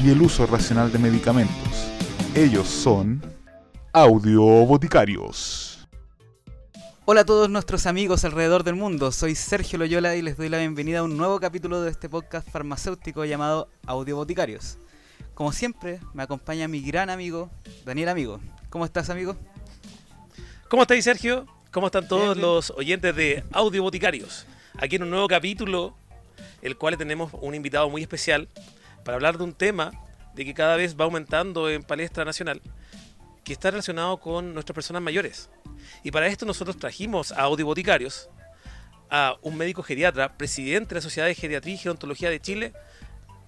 [0.00, 1.90] y el uso racional de medicamentos.
[2.34, 3.22] Ellos son
[3.92, 5.86] Audio Boticarios.
[7.04, 10.58] Hola a todos nuestros amigos alrededor del mundo, soy Sergio Loyola y les doy la
[10.58, 14.78] bienvenida a un nuevo capítulo de este podcast farmacéutico llamado Audio Boticarios.
[15.34, 17.50] Como siempre, me acompaña mi gran amigo,
[17.84, 18.40] Daniel Amigo.
[18.70, 19.36] ¿Cómo estás, amigo?
[20.68, 21.46] ¿Cómo estáis, Sergio?
[21.70, 24.46] ¿Cómo están todos los oyentes de Audio Boticarios?
[24.78, 25.94] Aquí en un nuevo capítulo,
[26.62, 28.48] el cual tenemos un invitado muy especial
[29.04, 29.92] para hablar de un tema
[30.34, 32.62] de que cada vez va aumentando en palestra nacional,
[33.44, 35.50] que está relacionado con nuestras personas mayores.
[36.02, 38.30] Y para esto nosotros trajimos a Audio Boticarios
[39.10, 42.72] a un médico geriatra, presidente de la Sociedad de Geriatría y Gerontología de Chile.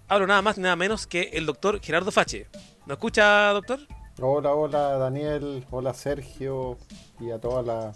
[0.09, 2.49] Hablo nada más nada menos que el doctor Gerardo Fache.
[2.87, 3.81] ¿Nos escucha, doctor?
[4.21, 6.77] Hola, hola Daniel, hola Sergio
[7.19, 7.93] y a toda la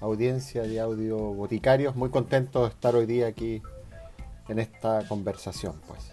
[0.00, 1.94] audiencia de Audio Boticarios.
[1.94, 3.60] Muy contento de estar hoy día aquí
[4.48, 6.09] en esta conversación, pues.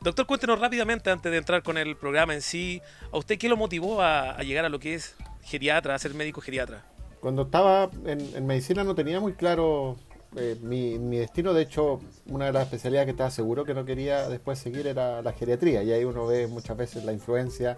[0.00, 2.80] Doctor, cuéntenos rápidamente antes de entrar con el programa en sí,
[3.12, 6.40] ¿a usted qué lo motivó a, llegar a lo que es geriatra, a ser médico
[6.40, 6.84] geriatra?
[7.20, 9.96] Cuando estaba en, medicina no tenía muy claro
[10.36, 14.28] eh, mi, destino, de hecho, una de las especialidades que estaba seguro que no quería
[14.28, 17.76] después seguir era la geriatría, y ahí uno ve muchas veces la influencia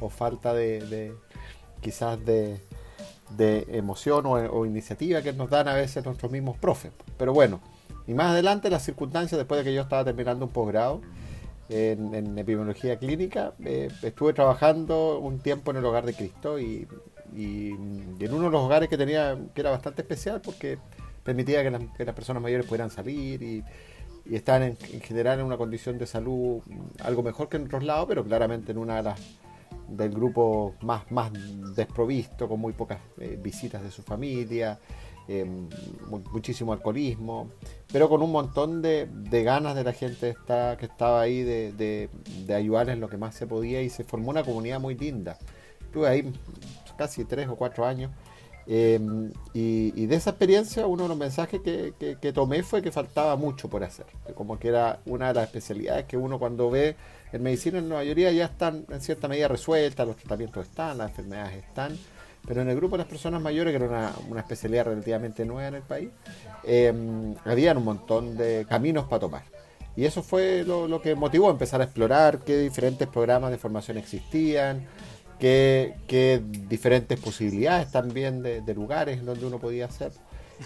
[0.00, 1.14] o falta de,
[1.82, 2.62] quizás de,
[3.36, 6.92] de emoción o, o, iniciativa que nos dan a veces nuestros mismos profes.
[7.18, 7.60] Pero bueno,
[8.06, 11.02] y más adelante las circunstancias, después de que yo estaba terminando un posgrado
[11.68, 16.86] en, epidemiología clínica, eh, estuve trabajando un tiempo en el hogar de Cristo y,
[17.36, 20.78] en uno de los hogares que tenía, que era bastante especial porque
[21.22, 21.70] permitía que
[22.04, 23.64] las, personas mayores pudieran salir y,
[24.30, 26.60] estaban en, en, general en una condición de salud
[27.02, 29.38] algo mejor que en otros lados, pero claramente en una de las
[29.88, 31.32] del grupo más, más
[31.74, 34.78] desprovisto, con muy pocas eh, visitas de su familia,
[35.28, 35.46] eh,
[36.32, 37.50] muchísimo alcoholismo,
[37.92, 39.08] pero con un montón de,
[39.44, 40.34] ganas de la gente
[40.78, 42.08] que estaba ahí de, de,
[42.46, 45.38] de, ayudar en lo que más se podía y se formó una comunidad muy linda.
[45.80, 46.32] Estuve ahí
[46.96, 48.10] casi tres o cuatro años.
[48.70, 49.00] Eh,
[49.54, 53.82] y, de esa experiencia uno de los mensajes que, tomé fue que faltaba mucho por
[53.82, 56.94] hacer, como que era una de las especialidades que uno cuando ve
[57.32, 61.08] en medicina en la mayoría ya están en cierta medida resueltas, los tratamientos están, las
[61.08, 61.98] enfermedades están,
[62.48, 65.68] pero en el grupo de las personas mayores, que era una, una especialidad relativamente nueva
[65.68, 66.08] en el país,
[66.64, 69.42] eh, habían un montón de caminos para tomar.
[69.94, 73.58] Y eso fue lo, lo, que motivó a empezar a explorar qué diferentes programas de
[73.58, 74.86] formación existían,
[75.38, 80.12] qué, qué diferentes posibilidades también de, de, lugares donde uno podía hacer.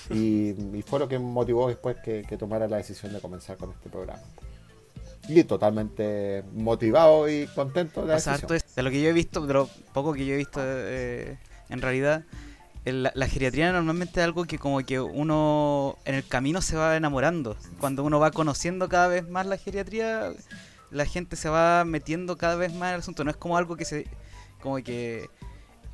[0.09, 3.73] Y, y fue lo que motivó después que, que tomara la decisión de comenzar con
[3.73, 4.23] este programa
[5.29, 9.47] y totalmente motivado y contento de la o sea, de lo que yo he visto,
[9.47, 11.39] de lo poco que yo he visto eh,
[11.73, 12.25] en realidad,
[12.85, 16.97] la, la, geriatría normalmente es algo que como que uno en el camino se va
[16.97, 17.57] enamorando.
[17.81, 20.33] Cuando uno va conociendo cada vez más la geriatría,
[20.91, 23.25] la gente se va metiendo cada vez más en el asunto.
[23.25, 24.07] No es como algo que se...
[24.61, 25.29] como que...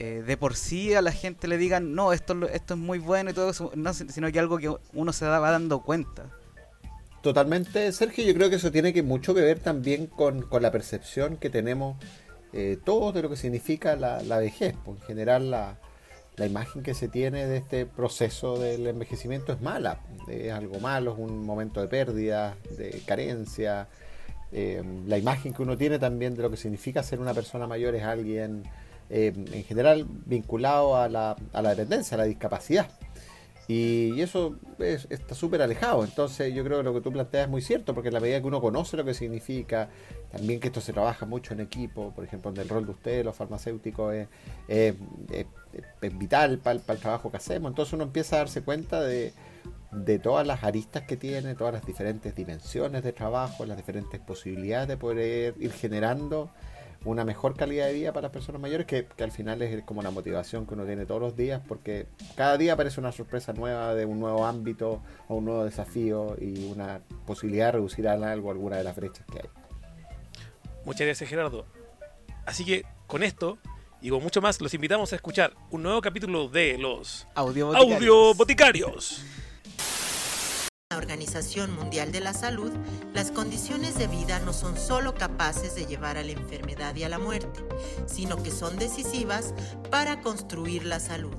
[0.00, 3.30] Eh, de por sí a la gente le digan, no, esto, esto es muy bueno
[3.30, 6.30] y todo eso, no, sino que algo que uno se va dando cuenta.
[7.20, 8.24] Totalmente, Sergio.
[8.24, 11.96] Yo creo que eso tiene que mucho que ver también con la percepción que tenemos
[12.52, 14.74] eh, todos de lo que significa la, vejez.
[14.84, 15.78] Pues, en general, la,
[16.38, 20.00] imagen que se tiene de este proceso del envejecimiento es mala.
[20.28, 23.88] Es algo malo, es un momento de pérdida, de carencia.
[24.52, 27.94] Eh, la imagen que uno tiene también de lo que significa ser una persona mayor
[27.96, 28.62] es alguien,
[29.10, 32.88] eh, en general, vinculado a la, a la dependencia, a la discapacidad.
[33.70, 36.02] Y eso es, está súper alejado.
[36.02, 38.40] Entonces yo creo que lo que tú planteas es muy cierto, porque en la medida
[38.40, 39.90] que uno conoce lo que significa,
[40.32, 43.24] también que esto se trabaja mucho en equipo, por ejemplo, en el rol de ustedes,
[43.26, 44.14] los farmacéuticos,
[44.68, 44.96] es,
[46.18, 47.70] vital para el, trabajo que hacemos.
[47.70, 49.32] Entonces uno empieza a darse cuenta de
[50.22, 54.96] todas las aristas que tiene, todas las diferentes dimensiones de trabajo, las diferentes posibilidades de
[54.96, 56.50] poder ir generando
[57.04, 60.02] una mejor calidad de vida para las personas mayores, que, que, al final es como
[60.02, 63.94] la motivación que uno tiene todos los días, porque cada día aparece una sorpresa nueva
[63.94, 68.76] de un nuevo ámbito o un nuevo desafío y una posibilidad de reducir algo alguna
[68.76, 69.48] de las brechas que hay.
[70.84, 71.66] Muchas gracias Gerardo.
[72.46, 73.58] Así que con esto
[74.00, 77.94] y con mucho más los invitamos a escuchar un nuevo capítulo de los Audio Boticarios.
[77.94, 79.24] Audio Boticarios.
[80.90, 82.72] La Organización Mundial de la Salud,
[83.12, 87.10] las condiciones de vida no son solo capaces de llevar a la enfermedad y a
[87.10, 87.62] la muerte,
[88.06, 89.52] sino que son decisivas
[89.90, 91.34] para construir la salud.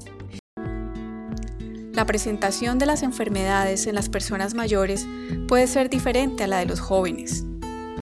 [1.93, 5.07] La presentación de las enfermedades en las personas mayores
[5.47, 7.43] puede ser diferente a la de los jóvenes.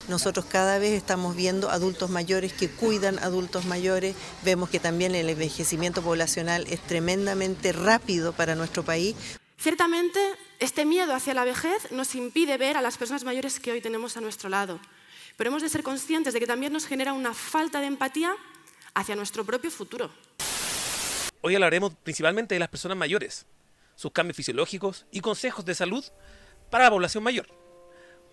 [0.09, 5.29] Nosotros cada vez estamos viendo adultos mayores que cuidan adultos mayores, vemos que también el
[5.29, 9.15] envejecimiento poblacional es tremendamente rápido para nuestro país.
[9.59, 10.19] Ciertamente,
[10.59, 14.17] este miedo hacia la vejez nos impide ver a las personas mayores que hoy tenemos
[14.17, 14.79] a nuestro lado,
[15.35, 18.35] pero hemos de ser conscientes de que también nos genera una falta de empatía
[18.93, 20.09] hacia nuestro propio futuro.
[21.41, 23.45] Hoy hablaremos principalmente de las personas mayores
[23.95, 26.05] sus cambios fisiológicos y consejos de salud
[26.69, 27.47] para la población mayor.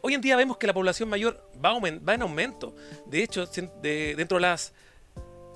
[0.03, 1.75] Hoy en día vemos que la población mayor va,
[2.15, 2.77] en aumento.
[3.07, 4.75] De hecho, dentro, de las,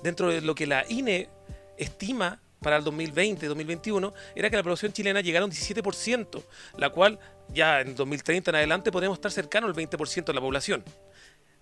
[0.01, 1.29] dentro de lo que la INE
[1.77, 6.43] estima para el 2020-2021 era que la población chilena llegara a un 17%,
[6.77, 7.19] la cual
[7.53, 10.83] ya en 2030 en adelante podemos estar cercano al 20% de la población.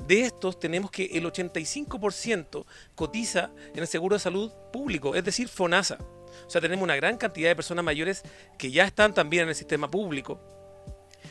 [0.05, 2.65] De estos tenemos que el 85%
[2.95, 5.97] cotiza en el seguro de salud público, es decir, FONASA.
[6.45, 8.23] O sea, tenemos una gran cantidad de personas mayores
[8.57, 10.39] que ya están también en el sistema público,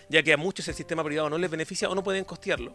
[0.09, 2.75] ya que a muchos el sistema privado no les beneficia o no pueden costearlo.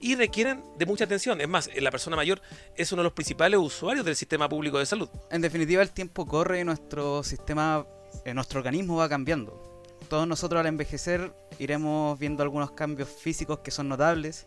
[0.00, 1.40] Y requieren de mucha atención.
[1.40, 2.42] Es más, la persona mayor
[2.76, 5.08] es uno de los principales usuarios del sistema público de salud.
[5.30, 7.86] En definitiva, el tiempo corre y nuestro sistema,
[8.24, 9.84] eh, nuestro organismo va cambiando.
[10.08, 14.46] Todos nosotros al envejecer iremos viendo algunos cambios físicos que son notables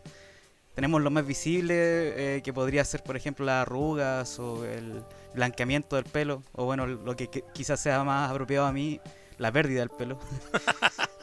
[0.78, 5.02] tenemos lo más visible, eh, que podría ser, por ejemplo, las arrugas o el
[5.34, 9.00] blanqueamiento del pelo, o bueno, lo que, quizás sea más apropiado a mí,
[9.38, 10.20] la pérdida del pelo.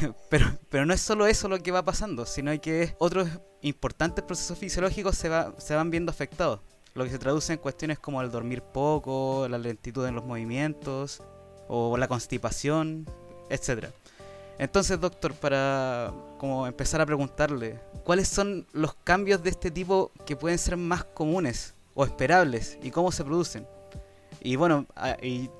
[0.30, 3.28] pero, pero no es solo eso lo que va pasando, sino que otros
[3.62, 6.60] importantes procesos fisiológicos se, va, se van viendo afectados,
[6.94, 11.22] lo que se traduce en cuestiones como el dormir poco, la lentitud en los movimientos,
[11.68, 13.06] o la constipación,
[13.50, 13.90] etcétera.
[14.58, 20.36] Entonces, doctor, para como empezar a preguntarle, ¿cuáles son los cambios de este tipo que
[20.36, 23.66] pueden ser más comunes o esperables y cómo se producen?
[24.40, 24.86] Y bueno,
[25.22, 25.50] y,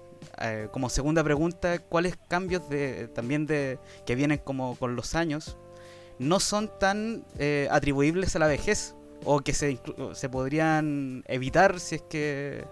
[0.70, 5.56] como segunda pregunta, ¿cuáles cambios de, también de que vienen como con los años
[6.19, 8.94] no son tan eh, atribuibles a la vejez
[9.25, 9.81] o que se,
[10.12, 12.64] se podrían evitar si es que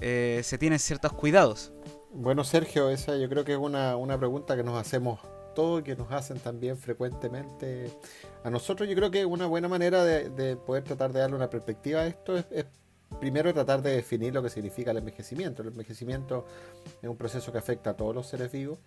[0.00, 1.72] eh, se tienen ciertos cuidados?
[2.12, 5.20] Bueno, Sergio, esa yo creo que es una, una pregunta que nos hacemos
[5.54, 7.90] todo y que nos hacen también frecuentemente
[8.44, 8.88] a nosotros.
[8.88, 12.36] Yo creo que una buena manera de, poder tratar de darle una perspectiva a esto
[12.36, 12.66] es,
[13.20, 15.62] primero tratar de definir lo que significa el envejecimiento.
[15.62, 16.46] El envejecimiento
[17.00, 18.78] es un proceso que afecta a todos los seres vivos.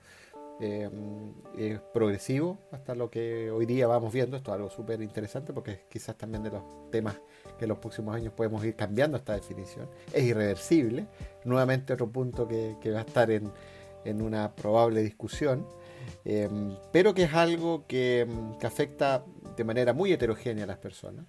[0.60, 0.90] Eh,
[1.58, 4.36] es progresivo hasta lo que hoy día vamos viendo.
[4.36, 7.16] Esto es algo súper interesante porque quizás también de los temas
[7.58, 9.88] que en los próximos años podemos ir cambiando esta definición.
[10.12, 11.08] Es irreversible.
[11.46, 13.52] Nuevamente otro punto que, va a estar en,
[14.22, 15.66] una probable discusión.
[16.26, 18.28] Em, pero que es algo que,
[18.64, 19.24] afecta
[19.56, 21.26] de manera muy heterogénea a las personas.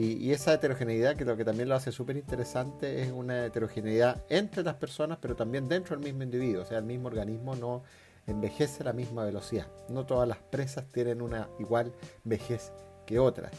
[0.00, 4.62] Y, esa heterogeneidad, que lo que también lo hace súper interesante, es una heterogeneidad entre
[4.62, 6.62] las personas, pero también dentro del mismo individuo.
[6.62, 7.82] O sea, el mismo organismo no
[8.28, 9.66] envejece a la misma velocidad.
[9.88, 11.92] No todas las presas tienen una igual
[12.22, 12.70] vejez
[13.06, 13.50] que otras.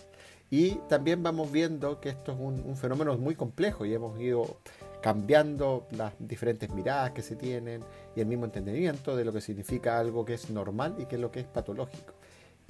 [0.50, 4.62] Y también vamos viendo que esto es un, un fenómeno muy complejo y hemos ido
[5.02, 7.84] cambiando las diferentes miradas que se tienen
[8.16, 11.22] y el mismo entendimiento de lo que significa algo que es normal y qué es
[11.22, 12.14] lo que es patológico.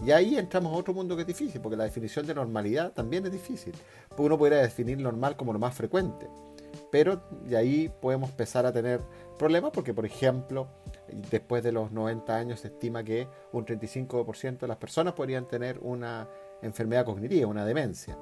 [0.03, 3.25] Y ahí entramos a otro mundo que es difícil, porque la definición de normalidad también
[3.25, 3.73] es difícil.
[4.09, 6.27] Porque uno podría definir normal como lo más frecuente,
[6.91, 9.01] pero de ahí podemos empezar a tener
[9.37, 10.67] problemas porque, por ejemplo,
[11.29, 15.79] después de los 90 años se estima que un 35% de las personas podrían tener
[15.81, 16.27] una
[16.61, 18.17] enfermedad cognitiva, una demencia.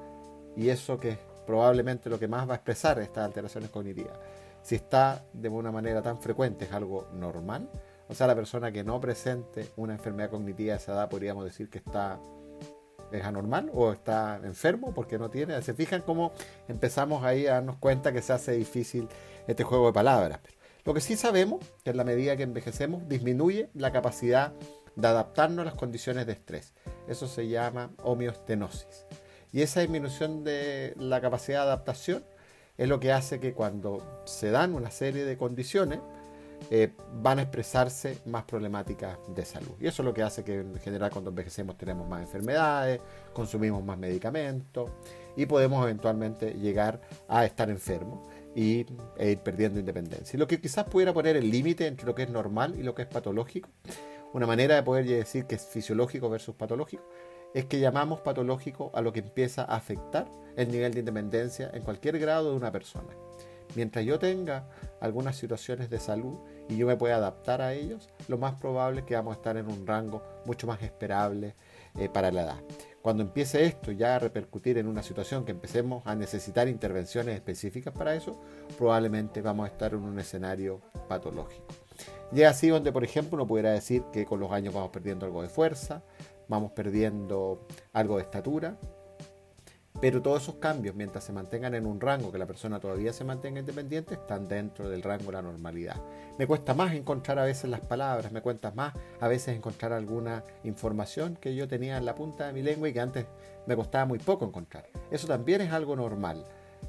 [0.56, 4.18] Y eso que probablemente lo que más va a expresar estas alteraciones cognitivas.
[4.62, 7.68] Si está de una manera tan frecuente, es algo normal.
[8.08, 11.68] O sea, la persona que no presente una enfermedad cognitiva a esa edad podríamos decir
[11.68, 12.18] que está
[13.12, 15.60] es anormal o está enfermo porque no tiene.
[15.62, 16.32] Se fijan cómo
[16.68, 19.08] empezamos ahí a darnos cuenta que se hace difícil
[19.46, 20.40] este juego de palabras.
[20.84, 24.52] Lo que sí sabemos que en la medida que envejecemos disminuye la capacidad
[24.96, 26.72] de adaptarnos a las condiciones de estrés.
[27.06, 29.06] Eso se llama homeostenosis.
[29.52, 32.24] Y esa disminución de la capacidad de adaptación
[32.76, 36.00] es lo que hace que cuando se dan una serie de condiciones,
[36.70, 39.74] eh, van a expresarse más problemáticas de salud.
[39.80, 43.00] Y eso es lo que hace que en general cuando envejecemos tenemos más enfermedades,
[43.32, 44.90] consumimos más medicamentos
[45.36, 48.86] y podemos eventualmente llegar a estar enfermos y,
[49.16, 50.36] e ir perdiendo independencia.
[50.36, 52.94] Y lo que quizás pudiera poner el límite entre lo que es normal y lo
[52.94, 53.70] que es patológico,
[54.32, 57.04] una manera de poder decir que es fisiológico versus patológico,
[57.54, 61.82] es que llamamos patológico a lo que empieza a afectar el nivel de independencia en
[61.82, 63.08] cualquier grado de una persona.
[63.74, 64.64] Mientras yo tenga
[65.00, 69.06] algunas situaciones de salud y yo me pueda adaptar a ellos, lo más probable es
[69.06, 71.54] que vamos a estar en un rango mucho más esperable
[71.96, 72.62] eh, para la edad.
[73.02, 77.94] Cuando empiece esto ya a repercutir en una situación que empecemos a necesitar intervenciones específicas
[77.94, 78.40] para eso,
[78.76, 81.66] probablemente vamos a estar en un escenario patológico.
[82.32, 85.24] Y es así donde, por ejemplo, uno pudiera decir que con los años vamos perdiendo
[85.24, 86.02] algo de fuerza,
[86.48, 88.76] vamos perdiendo algo de estatura,
[90.00, 93.24] pero todos esos cambios, mientras se mantengan en un rango que la persona todavía se
[93.24, 95.96] mantenga independiente, están dentro del rango de la normalidad.
[96.38, 100.44] Me cuesta más encontrar a veces las palabras, me cuesta más a veces encontrar alguna
[100.62, 103.26] información que yo tenía en la punta de mi lengua y que antes
[103.66, 104.86] me costaba muy poco encontrar.
[105.10, 106.44] Eso también es algo normal.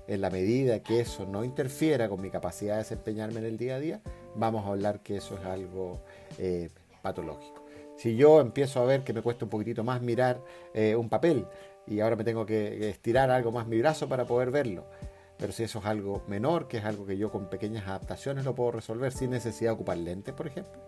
[0.07, 3.75] En la medida que eso no interfiera con mi capacidad de desempeñarme en el día
[3.75, 4.01] a día,
[4.35, 6.01] vamos a hablar que eso es algo
[6.37, 6.69] eh,
[7.01, 7.65] patológico.
[7.97, 10.41] Si yo empiezo a ver que me cuesta un poquitito más mirar
[10.73, 11.45] eh, un papel,
[11.89, 14.85] y ahora me tengo que estirar algo más mi brazo para poder verlo.
[15.37, 18.55] Pero si eso es algo menor, que es algo que yo con pequeñas adaptaciones lo
[18.55, 20.81] puedo resolver sin necesidad de ocupar lentes, por ejemplo,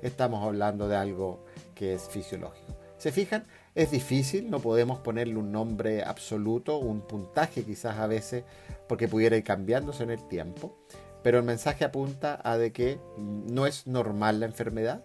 [0.00, 1.44] estamos hablando de algo
[1.74, 2.76] que es fisiológico.
[2.98, 3.44] ¿Se fijan?
[3.74, 8.44] Es difícil, no podemos ponerle un nombre absoluto, un puntaje quizás a veces,
[8.88, 10.78] porque pudiera ir cambiándose en el tiempo,
[11.22, 15.02] pero el mensaje apunta a de que no es normal la enfermedad,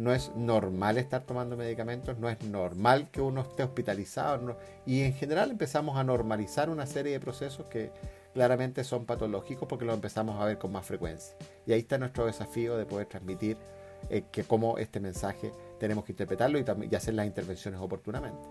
[0.00, 5.12] no es normal estar tomando medicamentos, no es normal que uno esté hospitalizado y en
[5.12, 7.92] general empezamos a normalizar una serie de procesos que
[8.32, 11.36] claramente son patológicos porque los empezamos a ver con más frecuencia.
[11.66, 13.58] Y ahí está nuestro desafío de poder transmitir
[14.08, 18.48] eh, que cómo este mensaje tenemos que interpretarlo y, hacer las intervenciones oportunamente.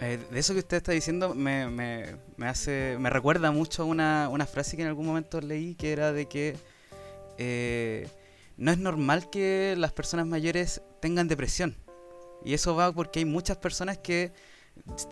[0.00, 4.74] Eh, de eso que usted está diciendo me, hace me recuerda mucho una, una frase
[4.76, 6.56] que en algún momento leí que era de que
[7.36, 8.08] eh,
[8.56, 11.76] no es normal que las personas mayores tengan depresión.
[12.44, 14.32] Y eso va porque hay muchas personas que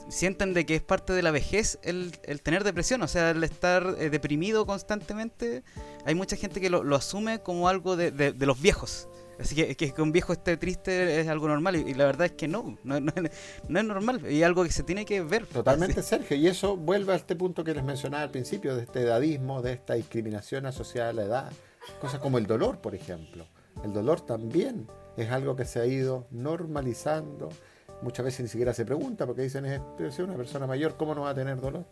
[0.08, 3.96] sienten de que es parte de la vejez el, tener depresión, o sea, el estar
[3.98, 5.62] eh, deprimido constantemente.
[6.04, 9.08] Hay mucha gente que lo, asume como algo de, los viejos.
[9.40, 12.46] Así que, que, un viejo esté triste es algo normal y, la verdad es que
[12.46, 15.46] no, no, es normal y algo que se tiene que ver.
[15.46, 19.00] Totalmente, Sergio, y eso vuelve a este punto que les mencionaba al principio, de este
[19.00, 21.52] edadismo, de esta discriminación asociada a la edad
[22.00, 23.46] Cosas como el dolor, por ejemplo.
[23.84, 24.86] El dolor también
[25.16, 27.48] es algo que se ha ido normalizando.
[28.02, 31.30] Muchas veces ni siquiera se pregunta porque dicen, es una persona mayor, ¿cómo no va
[31.30, 31.84] a tener dolor?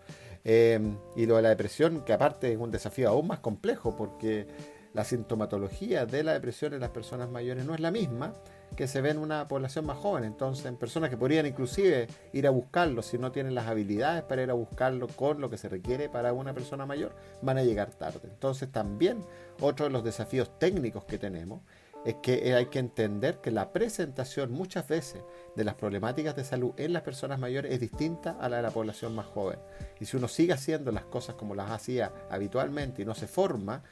[0.42, 4.46] Em, y lo de la depresión, que aparte es un desafío aún más complejo porque
[4.92, 8.32] la sintomatología de la depresión en las personas mayores no es la misma
[8.76, 10.24] que se ve en una población más joven.
[10.24, 14.42] Entonces, en personas que podrían inclusive ir a buscarlo, si no tienen las habilidades para
[14.42, 17.90] ir a buscarlo con lo que se requiere para una persona mayor, van a llegar
[17.90, 18.20] tarde.
[18.24, 19.24] Entonces, también
[19.60, 21.60] otro de los desafíos técnicos que tenemos
[22.04, 25.22] es que hay que entender que la presentación muchas veces
[25.54, 28.70] de las problemáticas de salud en las personas mayores es distinta a la de la
[28.70, 29.58] población más joven.
[30.00, 33.82] Y si uno sigue haciendo las cosas como las hacía habitualmente y no se forma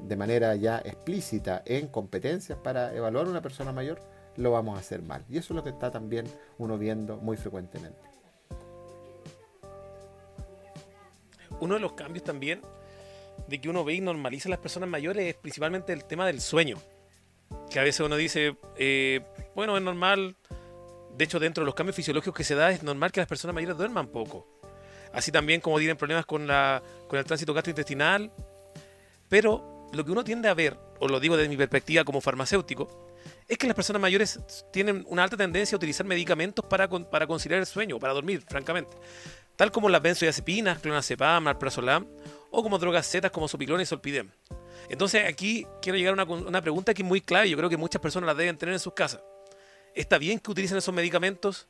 [0.00, 4.00] de manera ya explícita en competencias para evaluar a una persona mayor,
[4.38, 5.24] lo vamos a hacer mal.
[5.28, 6.26] Y eso es lo que está también
[6.56, 7.98] uno viendo muy frecuentemente.
[11.60, 12.62] Uno de los cambios también
[13.48, 16.40] de que uno ve y normaliza a las personas mayores es principalmente el tema del
[16.40, 16.78] sueño.
[17.70, 19.20] Que a veces uno dice, eh,
[19.54, 20.36] bueno, es normal,
[21.16, 23.54] de hecho dentro de los cambios fisiológicos que se da es normal que las personas
[23.54, 24.46] mayores duerman poco.
[25.12, 28.30] Así también como tienen problemas con, la, con el tránsito gastrointestinal.
[29.28, 33.07] Pero lo que uno tiende a ver, o lo digo desde mi perspectiva como farmacéutico,
[33.48, 34.38] es que las personas mayores
[34.70, 38.94] tienen una alta tendencia a utilizar medicamentos para, para conciliar el sueño, para dormir, francamente.
[39.56, 42.06] Tal como las benzodiazepinas, clonazepam, alprazolam,
[42.50, 44.30] o como drogas zetas como sopilón y solpidem.
[44.90, 47.76] Entonces aquí quiero llegar a una, una pregunta que es muy clave, yo creo que
[47.76, 49.22] muchas personas la deben tener en sus casas.
[49.94, 51.66] ¿Está bien que utilicen esos medicamentos?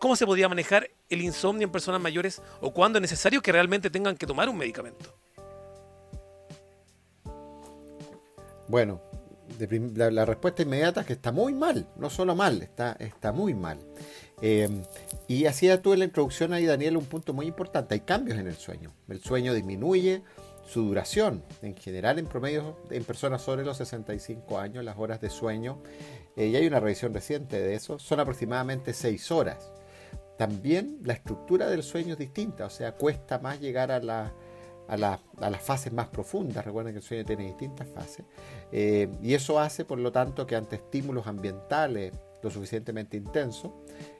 [0.00, 3.88] ¿Cómo se podría manejar el insomnio en personas mayores o cuándo es necesario que realmente
[3.88, 5.16] tengan que tomar un medicamento?
[8.68, 9.00] Bueno,
[9.94, 13.78] la, respuesta inmediata es que está muy mal, no solo mal, está, está muy mal.
[14.42, 14.68] Eh,
[15.28, 17.94] y hacía tú en la introducción ahí, Daniel, un punto muy importante.
[17.94, 18.92] Hay cambios en el sueño.
[19.08, 20.22] El sueño disminuye
[20.66, 21.44] su duración.
[21.62, 25.82] En general, en promedio, en personas sobre los 65 años, las horas de sueño,
[26.36, 29.70] eh, y hay una revisión reciente de eso, son aproximadamente 6 horas.
[30.36, 34.34] También la estructura del sueño es distinta, o sea, cuesta más llegar a la
[34.88, 36.64] a, las fases más profundas.
[36.64, 38.24] Recuerden que el sueño tiene distintas fases.
[38.72, 42.12] Eh, y eso hace, por lo tanto, que ante estímulos ambientales
[42.42, 43.72] lo suficientemente intensos,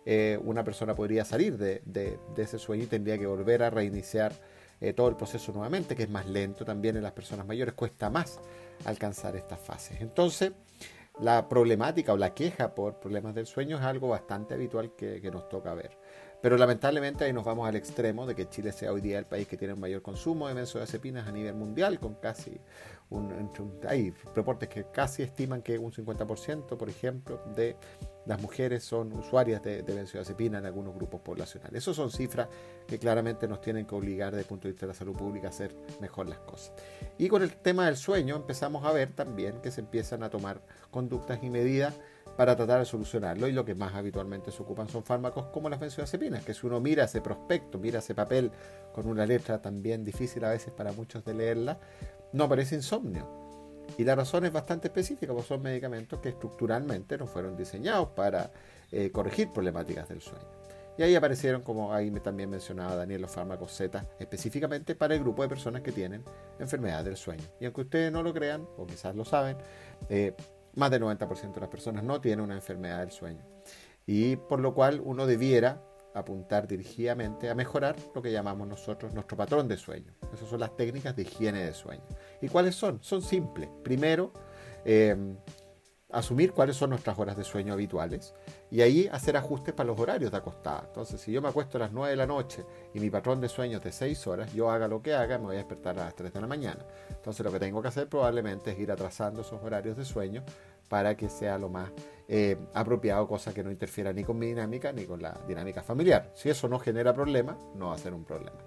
[0.06, 4.32] eh, una persona podría salir de, ese sueño y tendría que volver a reiniciar
[4.80, 8.08] eh, todo el proceso nuevamente, que es más lento también en las personas mayores, cuesta
[8.08, 8.40] más
[8.86, 10.00] alcanzar estas fases.
[10.00, 10.52] Entonces,
[11.20, 15.48] la problemática o la queja por problemas del sueño es algo bastante habitual que nos
[15.50, 16.03] toca ver.
[16.44, 19.48] Pero lamentablemente ahí nos vamos al extremo de que Chile sea hoy día el país
[19.48, 22.60] que tiene el mayor consumo de benzodiazepinas a nivel mundial, con casi
[23.08, 23.50] un,
[23.88, 27.76] hay reportes que casi estiman que un 50%, por ejemplo, de
[28.26, 31.82] las mujeres son usuarias de, de benzodiazepina en algunos grupos poblacionales.
[31.82, 32.48] Esas son cifras
[32.86, 35.46] que claramente nos tienen que obligar desde el punto de vista de la salud pública
[35.46, 36.74] a hacer mejor las cosas.
[37.16, 40.60] Y con el tema del sueño empezamos a ver también que se empiezan a tomar
[40.90, 41.94] conductas y medidas
[42.36, 45.80] para tratar de solucionarlo y lo que más habitualmente se ocupan son fármacos como las
[45.80, 48.50] benzodiazepinas, que si uno mira ese prospecto, mira ese papel
[48.92, 51.78] con una letra también difícil a veces para muchos de leerla,
[52.32, 53.44] no aparece insomnio.
[53.98, 58.50] Y la razón es bastante específica, porque son medicamentos que estructuralmente no fueron diseñados para
[58.90, 60.44] eh, corregir problemáticas del sueño.
[60.96, 65.42] Y ahí aparecieron, como ahí también mencionaba Daniel, los fármacos Z, específicamente para el grupo
[65.42, 66.22] de personas que tienen
[66.58, 67.42] enfermedad del sueño.
[67.60, 69.56] Y aunque ustedes no lo crean, o quizás lo saben,
[70.08, 70.34] eh,
[70.76, 73.44] más del 90% de las personas no tienen una enfermedad del sueño.
[74.06, 75.82] Y por lo cual uno debiera
[76.14, 80.14] apuntar dirigidamente a mejorar lo que llamamos nosotros nuestro patrón de sueño.
[80.32, 82.04] Esas son las técnicas de higiene de sueño.
[82.40, 83.02] ¿Y cuáles son?
[83.02, 83.68] Son simples.
[83.82, 84.32] Primero,
[84.84, 85.16] eh,
[86.14, 88.34] asumir cuáles son nuestras horas de sueño habituales
[88.70, 90.84] y ahí hacer ajustes para los horarios de acostada.
[90.86, 93.48] Entonces, si yo me acuesto a las 9 de la noche y mi patrón de
[93.48, 96.04] sueño es de 6 horas, yo haga lo que haga, me voy a despertar a
[96.04, 96.84] las 3 de la mañana.
[97.10, 100.42] Entonces, lo que tengo que hacer probablemente es ir atrasando esos horarios de sueño
[100.88, 101.90] para que sea lo más
[102.28, 106.30] eh, apropiado, cosa que no interfiera ni con mi dinámica ni con la dinámica familiar.
[106.34, 108.58] Si eso no genera problema, no va a ser un problema.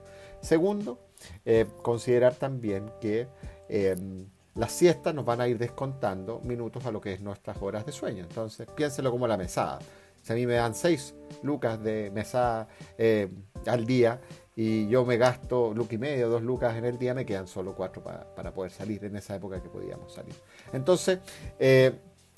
[0.41, 0.99] Segundo,
[1.45, 3.27] eh, considerar también que
[3.69, 4.27] em,
[4.57, 7.91] las siestas nos van a ir descontando minutos a lo que es nuestras horas de
[7.91, 8.23] sueño.
[8.23, 9.79] Entonces, piénselo como la mesada.
[10.23, 13.29] Si a mí me dan 6 lucas de mesada eh,
[13.65, 14.19] al día
[14.55, 17.75] y yo me gasto luca y medio, dos lucas en el día, me quedan solo
[17.75, 20.33] cuatro para, poder salir en esa época que podíamos salir.
[20.73, 21.19] Entonces,
[21.59, 21.93] eh,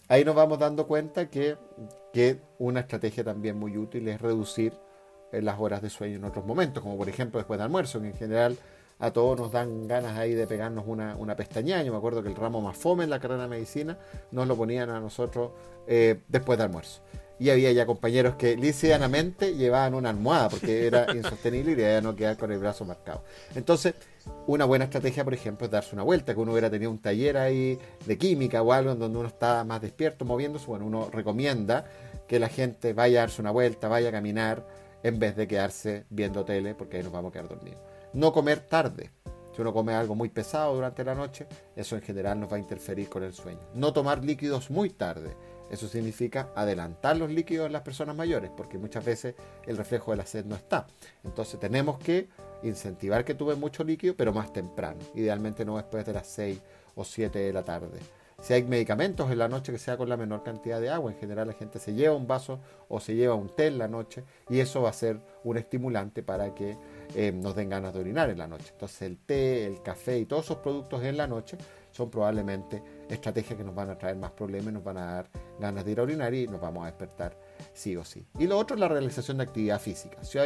[0.10, 1.56] ahí nos vamos dando cuenta que,
[2.12, 4.74] que, una estrategia también muy útil es reducir
[5.32, 8.08] eh, las horas de sueño en otros momentos, como por ejemplo después de almuerzo, que
[8.08, 8.58] en general
[9.00, 11.82] a todos nos dan ganas ahí de pegarnos una, una pestaña.
[11.84, 13.98] Yo me acuerdo que el ramo más fome en la carrera de medicina
[14.32, 15.52] nos lo ponían a nosotros
[15.88, 17.02] eh, después de almuerzo
[17.40, 22.16] y había ya compañeros que liceanamente llevaban una almohada porque era insostenible y ya no
[22.16, 23.24] quedar con el brazo marcado.
[23.56, 23.96] Entonces,
[24.46, 27.38] una buena estrategia, por ejemplo, es darse una vuelta, que uno hubiera tenido un taller
[27.38, 30.68] ahí de química o algo en donde uno está más despierto moviéndose.
[30.68, 31.86] Bueno, uno recomienda
[32.28, 34.68] que la gente vaya a darse una vuelta, vaya a caminar,
[35.02, 37.80] en vez de quedarse viendo tele, porque ahí nos vamos a quedar dormidos.
[38.14, 39.12] No comer tarde.
[39.56, 42.60] Si uno come algo muy pesado durante la noche, eso en general nos va a
[42.60, 43.60] interferir con el sueño.
[43.74, 45.36] No tomar líquidos muy tarde
[45.70, 50.18] eso significa adelantar los líquidos en las personas mayores, porque muchas veces el reflejo de
[50.18, 50.88] la sed no está.
[51.24, 52.28] Entonces tenemos que
[52.64, 55.00] incentivar que tuve mucho líquido, pero más temprano.
[55.14, 56.60] Idealmente no después de las 6
[56.96, 58.00] o 7 de la tarde.
[58.42, 61.18] Si hay medicamentos en la noche que sea con la menor cantidad de agua, en
[61.18, 64.24] general la gente se lleva un vaso o se lleva un té en la noche
[64.50, 66.78] y eso va a ser un estimulante para que
[67.16, 68.70] eh, nos den ganas de orinar en la noche.
[68.72, 71.58] Entonces el té, el café y todos esos productos en la noche
[71.92, 75.84] son probablemente estrategias que nos van a traer más problemas, nos van a dar ganas
[75.84, 77.38] de ir a orinar y nos vamos a despertar
[77.74, 78.26] sí o sí.
[78.38, 80.24] Y lo otro es la realización de actividad física.
[80.24, 80.38] Si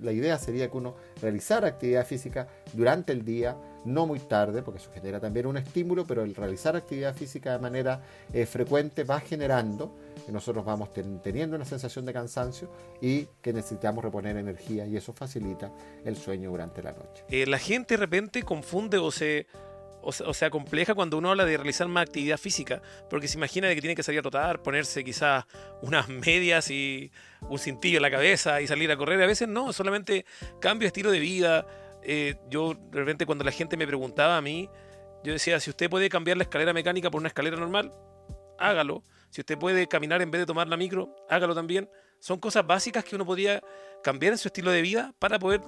[0.00, 4.78] la idea sería que uno realizara actividad física durante el día, no muy tarde, porque
[4.78, 9.20] eso genera también un estímulo, pero el realizar actividad física de manera eh, frecuente va
[9.20, 9.94] generando
[10.24, 10.90] que nosotros vamos
[11.22, 12.68] teniendo una sensación de cansancio
[13.00, 15.70] y que necesitamos reponer energía y eso facilita
[16.04, 17.24] el sueño durante la noche.
[17.28, 19.46] Eh, la gente de repente confunde o se
[20.06, 23.74] o, sea, compleja cuando uno habla de realizar más actividad física, porque se imagina de
[23.74, 25.44] que tiene que salir a trotar, ponerse quizás
[25.82, 27.10] unas medias y
[27.48, 29.20] un cintillo en la cabeza y salir a correr.
[29.20, 30.24] A veces no, solamente
[30.60, 31.66] cambio de estilo de vida.
[32.08, 34.70] Eh, yo de repente cuando la gente me preguntaba a mí,
[35.24, 37.92] yo decía, si usted puede cambiar la escalera mecánica por una escalera normal,
[38.60, 39.02] hágalo.
[39.30, 41.90] Si usted puede caminar en vez de tomar la micro, hágalo también.
[42.20, 43.60] Son cosas básicas que uno podría
[44.04, 45.62] cambiar en su estilo de vida para poder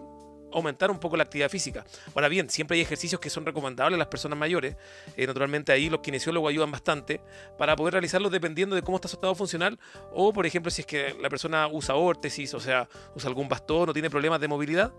[0.52, 1.84] aumentar un poco la actividad física.
[2.14, 4.76] Ahora bien, siempre hay ejercicios que son recomendables a las personas mayores.
[5.16, 7.20] Eh, naturalmente ahí los kinesiólogos ayudan bastante
[7.58, 9.78] para poder realizarlos dependiendo de cómo está su estado funcional
[10.12, 13.88] o, por ejemplo, si es que la persona usa órtesis, o sea, usa algún bastón
[13.88, 14.92] o tiene problemas de movilidad.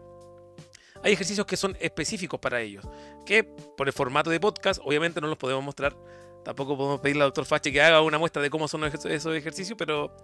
[1.03, 2.85] Hay ejercicios que son específicos para ellos,
[3.25, 5.95] que por el formato de podcast obviamente no los podemos mostrar.
[6.43, 9.77] Tampoco podemos pedirle al doctor Fache que haga una muestra de cómo son esos ejercicios,
[9.77, 10.15] pero,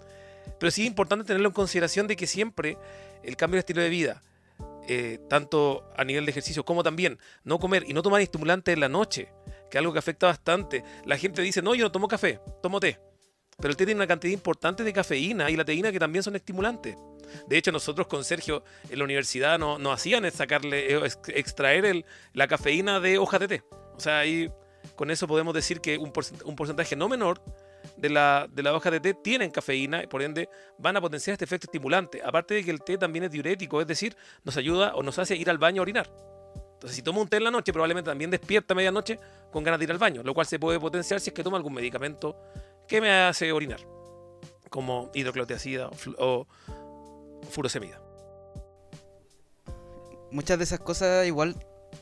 [0.59, 2.77] pero sí es importante tenerlo en consideración de que siempre
[3.23, 4.21] el cambio de estilo de vida,
[4.87, 8.79] eh, tanto a nivel de ejercicio como también no comer y no tomar estimulantes en
[8.79, 9.29] la noche,
[9.69, 10.83] que es algo que afecta bastante.
[11.05, 12.99] La gente dice, no, yo no tomo café, tomo té.
[13.57, 16.35] Pero el té tiene una cantidad importante de cafeína y la teína que también son
[16.35, 16.97] estimulantes.
[17.47, 22.47] De hecho, nosotros con Sergio en la universidad nos no hacían sacarle, eh, extraer la
[22.47, 23.63] cafeína de hojas de té.
[23.95, 24.51] O sea, ahí
[24.95, 26.11] con eso podemos decir que un
[26.55, 27.41] porcentaje no menor
[27.97, 31.33] de la, de la hoja de té tienen cafeína y por ende van a potenciar
[31.33, 32.21] este efecto estimulante.
[32.23, 35.35] Aparte de que el té también es diurético, es decir, nos ayuda o nos hace
[35.35, 36.09] ir al baño a orinar.
[36.73, 39.19] Entonces, si tomo un té en la noche, probablemente también despierta a medianoche
[39.51, 41.55] con ganas de ir al baño, lo cual se puede potenciar si es que tomo
[41.55, 42.37] algún medicamento
[42.87, 43.79] que me hace orinar,
[44.69, 46.47] como hidroclotiacida o,
[47.49, 48.01] furosemida.
[50.31, 51.55] Muchas de esas cosas igual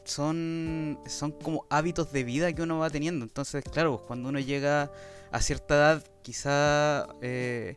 [0.05, 3.25] son, son como hábitos de vida que uno va teniendo.
[3.25, 4.91] Entonces, claro, pues, cuando uno llega
[5.31, 7.75] a cierta edad, quizá eh,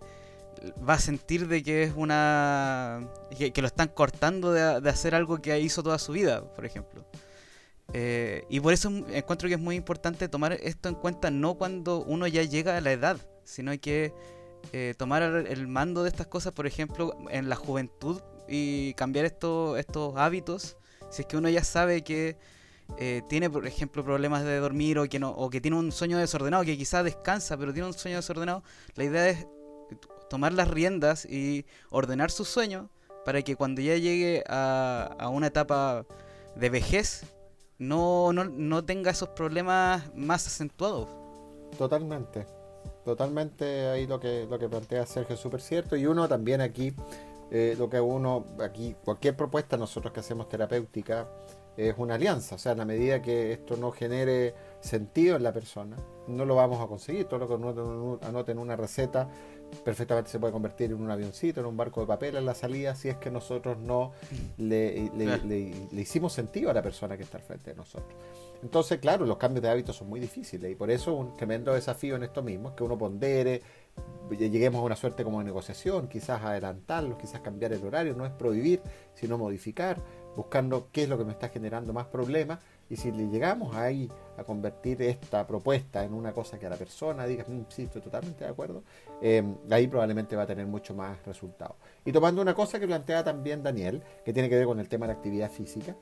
[0.88, 3.08] va a sentir de que es una.
[3.36, 7.04] que, lo están cortando de, hacer algo que hizo toda su vida, por ejemplo.
[7.92, 12.02] Eh, y por eso encuentro que es muy importante tomar esto en cuenta no cuando
[12.02, 14.12] uno ya llega a la edad, sino que
[14.72, 19.78] eh, tomar el mando de estas cosas, por ejemplo, en la juventud y cambiar estos,
[19.78, 20.76] estos hábitos.
[21.10, 22.36] Si es que uno ya sabe que
[22.98, 26.18] eh, tiene, por ejemplo, problemas de dormir o que, no, o que tiene un sueño
[26.18, 28.62] desordenado, que quizás descansa, pero tiene un sueño desordenado,
[28.94, 29.46] la idea es
[30.28, 32.90] tomar las riendas y ordenar su sueño
[33.24, 36.04] para que cuando ya llegue a, una etapa
[36.54, 37.24] de vejez
[37.78, 41.08] no, no, tenga esos problemas más acentuados.
[41.78, 42.46] Totalmente,
[43.04, 46.94] totalmente ahí lo que, lo que plantea Sergio es súper cierto y uno también aquí
[47.50, 51.28] eh, lo que uno, aquí, cualquier propuesta nosotros que hacemos terapéutica
[51.76, 55.52] es una alianza, o sea, en la medida que esto no genere sentido en la
[55.52, 57.26] persona, no lo vamos a conseguir.
[57.26, 59.28] Todo lo que uno anote en una receta
[59.84, 62.94] perfectamente se puede convertir en un avioncito, en un barco de papel en la salida,
[62.94, 64.12] si es que nosotros no
[64.58, 68.18] le, le hicimos sentido a la persona que está al frente de nosotros.
[68.62, 72.16] Entonces, claro, los cambios de hábitos son muy difíciles y por eso un tremendo desafío
[72.16, 73.62] en esto mismo es que uno pondere,
[74.30, 78.32] lleguemos a una suerte como de negociación, quizás adelantarlos, quizás cambiar el horario, no es
[78.32, 78.80] prohibir,
[79.14, 80.02] sino modificar,
[80.34, 84.10] buscando qué es lo que me está generando más problemas y si le llegamos ahí
[84.36, 88.02] a convertir esta propuesta en una cosa que a la persona diga, mm, sí, estoy
[88.02, 88.82] totalmente de acuerdo,
[89.20, 91.76] eh, ahí probablemente va a tener mucho más resultado.
[92.04, 95.06] Y tomando una cosa que plantea también Daniel, que tiene que ver con el tema
[95.06, 95.96] de la actividad física,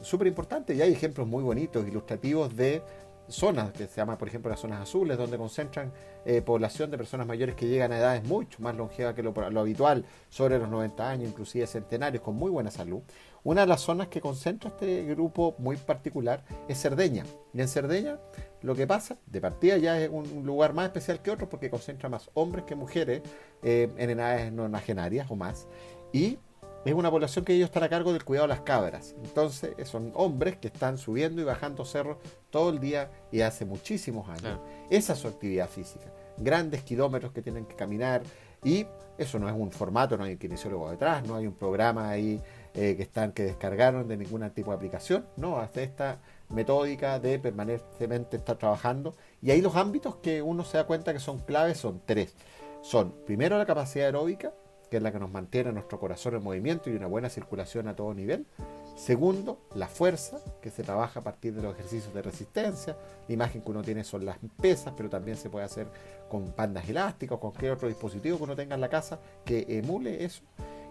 [0.00, 2.82] súper importante, y hay ejemplos muy bonitos, ilustrativos de
[3.30, 5.92] zonas, que se llama por ejemplo las zonas azules, donde concentran
[6.24, 10.04] eh, población de personas mayores que llegan a edades mucho más longevas que lo, habitual,
[10.28, 13.00] sobre los 90 años, inclusive centenarios, con muy buena salud.
[13.42, 17.24] Una de las zonas que concentra este grupo muy particular es Cerdeña.
[17.54, 18.18] Y en Cerdeña
[18.62, 22.10] lo que pasa, de partida ya es un lugar más especial que otros porque concentra
[22.10, 23.22] más hombres que mujeres
[23.62, 25.66] eh, en edades nonagenarias o más.
[26.12, 26.38] Y
[26.84, 29.14] es una población que ellos están a cargo del cuidado de las cabras.
[29.22, 32.16] Entonces, son hombres que están subiendo y bajando cerros
[32.50, 34.58] todo el día y hace muchísimos años.
[34.88, 36.06] Esa es su actividad física.
[36.38, 38.22] Grandes kilómetros que tienen que caminar
[38.64, 38.86] y
[39.18, 42.40] eso no es un formato, no hay un kinesiólogo detrás, no hay un programa ahí
[42.74, 47.38] eh, que están que descargaron de ningún tipo de aplicación, no, hace esta metódica de
[47.38, 51.78] permanentemente estar trabajando y ahí los ámbitos que uno se da cuenta que son claves
[51.78, 52.34] son tres.
[52.82, 54.54] Son primero la capacidad aeróbica,
[54.90, 57.94] que es la que nos mantiene nuestro corazón en movimiento y una buena circulación a
[57.94, 58.46] todo nivel.
[58.96, 62.96] Segundo, la fuerza, que se trabaja a partir de los ejercicios de resistencia.
[63.28, 65.86] La imagen que uno tiene son las pesas, pero también se puede hacer
[66.28, 70.24] con bandas elásticas o cualquier otro dispositivo que uno tenga en la casa que emule
[70.24, 70.42] eso.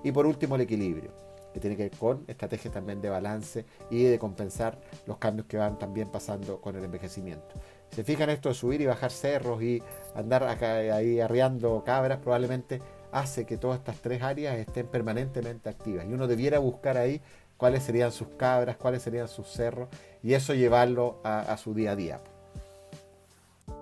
[0.03, 1.11] Y por último, el equilibrio,
[1.53, 5.57] que tiene que ver con estrategias también de balance y de compensar los cambios que
[5.57, 7.55] van también pasando con el envejecimiento.
[7.91, 9.81] Se fijan esto de subir y bajar cerros y
[10.15, 16.05] andar ahí arriando cabras, probablemente hace que todas estas tres áreas estén permanentemente activas.
[16.07, 17.21] Y uno debiera buscar ahí
[17.57, 19.89] cuáles serían sus cabras, cuáles serían sus cerros,
[20.23, 22.21] y eso llevarlo a, su día a día.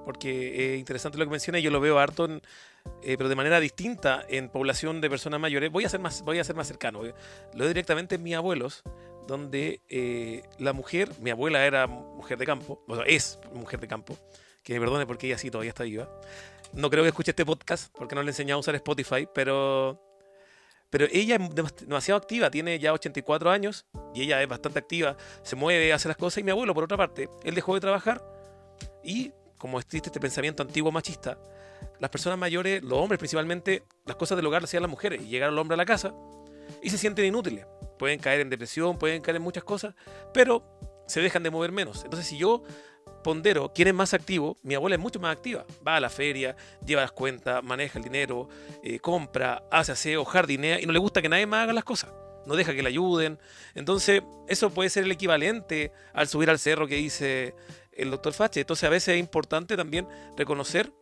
[0.03, 2.27] Porque es interesante lo que menciona, yo lo veo harto,
[3.03, 5.71] eh, pero de manera distinta en población de personas mayores.
[5.71, 7.03] Voy a ser más, voy a ser más cercano.
[7.03, 7.13] Lo
[7.53, 8.83] veo directamente en mis abuelos,
[9.27, 13.87] donde eh, la mujer, mi abuela era mujer de campo, o sea, es mujer de
[13.87, 14.17] campo,
[14.63, 16.09] que me perdone porque ella sí todavía está viva.
[16.73, 20.01] No creo que escuche este podcast porque no le he enseñado a usar Spotify, pero,
[20.89, 25.55] pero ella es demasiado activa, tiene ya 84 años y ella es bastante activa, se
[25.55, 26.39] mueve, hace las cosas.
[26.39, 28.23] Y mi abuelo, por otra parte, él dejó de trabajar
[29.03, 31.37] y, como existe este pensamiento antiguo machista,
[31.99, 35.27] las personas mayores, los hombres principalmente, las cosas del hogar las hacían las mujeres y
[35.27, 36.13] llegaron al hombre a la casa
[36.81, 37.65] y se sienten inútiles.
[37.97, 39.95] Pueden caer en depresión, pueden caer en muchas cosas,
[40.33, 40.63] pero
[41.07, 42.03] se dejan de mover menos.
[42.03, 42.63] Entonces, si yo
[43.27, 45.65] pondero quién es más activo, mi abuela es mucho más activa.
[45.85, 48.47] Va a la feria, lleva las cuentas, maneja el dinero,
[48.81, 52.09] eh, compra, hace aseo, jardinea y no le gusta que nadie más haga las cosas.
[52.45, 53.37] No deja que le ayuden.
[53.75, 57.53] Entonces, eso puede ser el equivalente al subir al cerro que dice
[57.91, 58.61] el doctor Fache.
[58.61, 60.93] Entonces, a veces es importante también reconocer,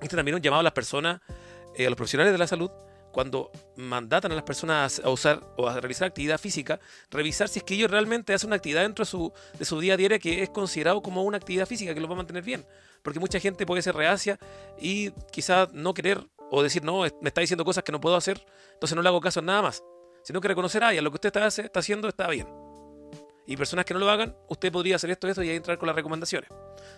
[0.00, 1.20] este también un llamado a las personas,
[1.76, 2.72] eh, a los profesionales de la salud,
[3.12, 7.64] cuando mandatan a las personas a usar o a realizar actividad física, revisar si es
[7.64, 10.42] que ellos realmente hacen una actividad dentro de su, de su día a día que
[10.42, 12.66] es considerado como una actividad física que los va a mantener bien.
[13.02, 14.38] Porque mucha gente puede ser reacia
[14.80, 18.44] y quizás no querer o decir, no, me está diciendo cosas que no puedo hacer,
[18.74, 19.82] entonces no le hago caso en nada más.
[20.22, 22.46] Sino que reconocer, ah, lo que usted está, haciendo está bien.
[23.46, 25.88] Y personas que no lo hagan, usted podría hacer esto, esto y ahí entrar con
[25.88, 26.48] las recomendaciones.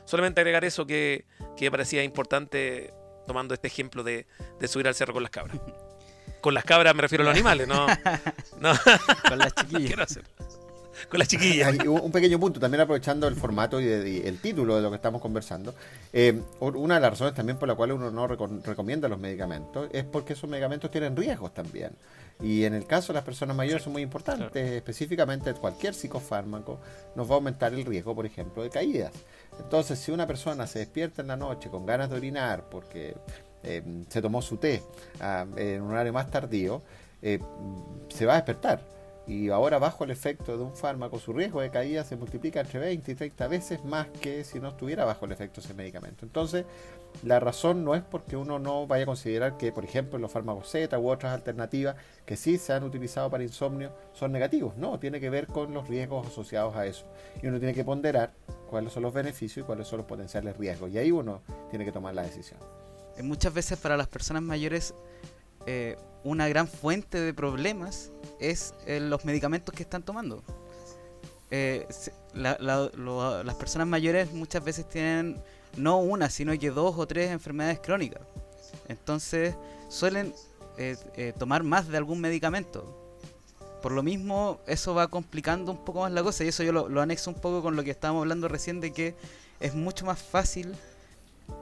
[0.04, 1.24] Solamente agregar eso que,
[1.56, 2.92] que parecía importante
[3.26, 4.26] tomando este ejemplo de,
[4.60, 5.58] de subir al cerro con las cabras.
[6.44, 7.86] Con las cabras me refiero a los animales, no.
[8.60, 8.74] no.
[9.30, 10.18] Con las chiquillas.
[11.08, 11.74] Con las chiquillas.
[11.86, 15.74] un pequeño punto, también aprovechando el formato y, el título de lo que estamos conversando.
[16.12, 20.04] Eh, una de las razones también por la cual uno no recomienda los medicamentos es
[20.04, 21.92] porque esos medicamentos tienen riesgos también.
[22.42, 26.78] Y en el caso de las personas mayores son muy importantes, específicamente cualquier psicofármaco
[27.16, 29.12] nos va a aumentar el riesgo, por ejemplo, de caídas.
[29.58, 33.14] Entonces, si una persona se despierta en la noche con ganas de orinar porque
[33.64, 34.82] eh, se tomó su té
[35.20, 36.82] ah, en un horario más tardío,
[37.22, 37.38] eh,
[38.08, 38.94] se va a despertar.
[39.26, 42.78] Y ahora bajo el efecto de un fármaco, su riesgo de caída se multiplica entre
[42.78, 46.26] 20 y 30 veces más que si no estuviera bajo el efecto de ese medicamento.
[46.26, 46.66] Entonces,
[47.22, 50.68] la razón no es porque uno no vaya a considerar que, por ejemplo, los fármacos
[50.68, 51.96] Z u otras alternativas
[52.26, 54.76] que sí se han utilizado para insomnio son negativos.
[54.76, 57.06] No, tiene que ver con los riesgos asociados a eso.
[57.42, 58.32] Y uno tiene que ponderar
[58.68, 60.90] cuáles son los beneficios y cuáles son los potenciales riesgos.
[60.90, 62.60] Y ahí uno tiene que tomar la decisión.
[63.16, 64.94] Eh, muchas veces para las personas mayores
[65.66, 70.42] eh, una gran fuente de problemas es eh, los medicamentos que están tomando.
[72.34, 75.40] las personas mayores muchas veces tienen
[75.76, 78.22] no una, sino que dos o tres enfermedades crónicas.
[78.88, 79.54] Entonces
[79.88, 80.34] suelen
[81.38, 83.00] tomar más de algún medicamento.
[83.80, 86.88] Por lo mismo, eso va complicando un poco más la cosa y eso yo lo,
[86.88, 89.14] lo anexo un poco con lo que estábamos hablando recién de que
[89.60, 90.74] es mucho más fácil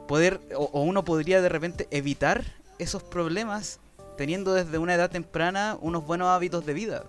[0.06, 2.44] poder, o, uno podría de repente evitar
[2.78, 3.80] esos problemas
[4.16, 7.04] teniendo desde una edad temprana unos buenos hábitos de vida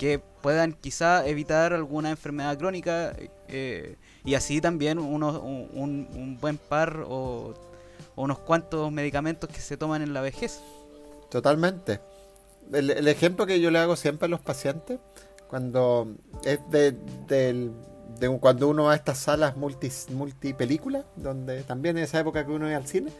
[0.00, 3.14] que puedan quizá evitar alguna enfermedad crónica
[3.48, 7.52] eh, y así también unos, un, buen par o,
[8.16, 10.62] unos cuantos medicamentos que se toman en la vejez.
[11.28, 12.00] Totalmente.
[12.72, 15.00] El, ejemplo que yo le hago siempre a los pacientes,
[15.48, 16.92] cuando es de,
[17.26, 17.72] del,
[18.40, 19.90] cuando uno va a estas salas multi,
[21.16, 23.10] donde también en esa época que uno iba al cine,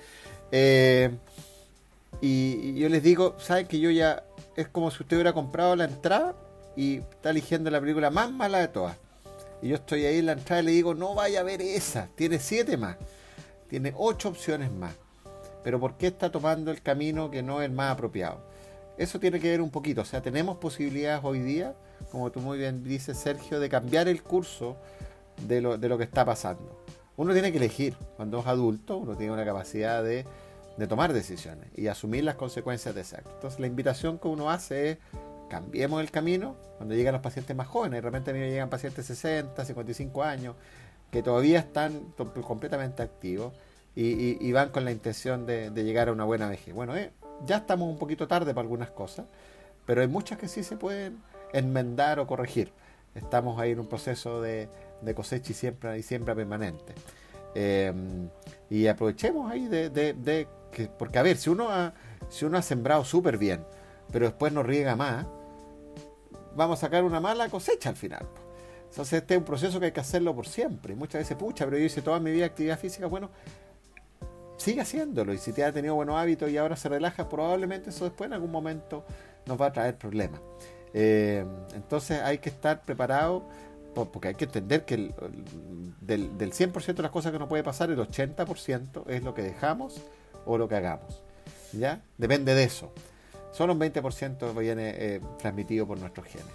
[0.52, 1.10] eh,
[2.20, 4.24] y, yo les digo, ¿saben que yo ya
[4.56, 6.34] es como si usted hubiera comprado la entrada
[6.76, 8.96] y está eligiendo la película más mala de todas?
[9.62, 12.08] Y yo estoy ahí en la entrada y le digo, no vaya a ver esa,
[12.14, 12.96] tiene siete más,
[13.68, 14.94] tiene ocho opciones más.
[15.62, 18.40] Pero ¿por qué está tomando el camino que no es el más apropiado?
[18.96, 21.74] Eso tiene que ver un poquito, o sea, tenemos posibilidades hoy día
[22.10, 24.76] como tú muy bien dices, Sergio, de cambiar el curso
[25.46, 26.80] de lo, de lo que está pasando.
[27.20, 30.24] Uno tiene que elegir, cuando es adulto, uno tiene una capacidad de,
[30.88, 33.30] tomar decisiones y asumir las consecuencias de ese acto.
[33.34, 34.98] Entonces la invitación que uno hace es,
[35.50, 37.98] cambiemos el camino cuando llegan los pacientes más jóvenes.
[37.98, 40.54] De repente a mí me llegan pacientes 60, 55 años,
[41.10, 42.14] que todavía están
[42.46, 43.52] completamente activos
[43.94, 46.74] y, van con la intención de, llegar a una buena vejez.
[46.74, 47.10] Bueno, eh,
[47.44, 49.26] ya estamos un poquito tarde para algunas cosas,
[49.84, 51.18] pero hay muchas que sí se pueden
[51.52, 52.72] enmendar o corregir.
[53.14, 54.68] Estamos ahí en un proceso de,
[55.14, 56.94] cosecha y siembra y siembra permanente.
[57.54, 57.92] Eh,
[58.68, 61.94] y aprovechemos ahí de, que, porque a ver, si uno ha,
[62.28, 63.64] si uno ha sembrado súper bien,
[64.12, 65.26] pero después no riega más,
[66.54, 68.26] vamos a sacar una mala cosecha al final.
[68.88, 70.94] Entonces este es un proceso que hay que hacerlo por siempre.
[70.94, 73.30] Muchas veces, pucha, pero yo hice toda mi vida actividad física, bueno,
[74.56, 75.32] sigue haciéndolo.
[75.32, 78.34] Y si te ha tenido buenos hábitos y ahora se relaja, probablemente eso después en
[78.34, 79.04] algún momento
[79.46, 80.40] nos va a traer problemas.
[80.94, 83.44] Eh, entonces hay que estar preparado
[83.94, 85.12] porque hay que entender que
[86.00, 89.42] del, del 100% de las cosas que nos puede pasar, el 80% es lo que
[89.42, 90.00] dejamos
[90.46, 91.22] o lo que hagamos.
[91.72, 92.02] ¿Ya?
[92.16, 92.92] Depende de eso.
[93.52, 96.54] Solo un 20% viene eh, transmitido por nuestros genes.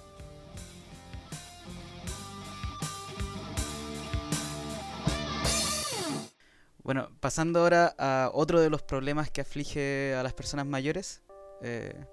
[6.84, 11.24] Bueno, pasando ahora a otro de los problemas que aflige a las personas mayores.
[11.62, 12.06] Eh,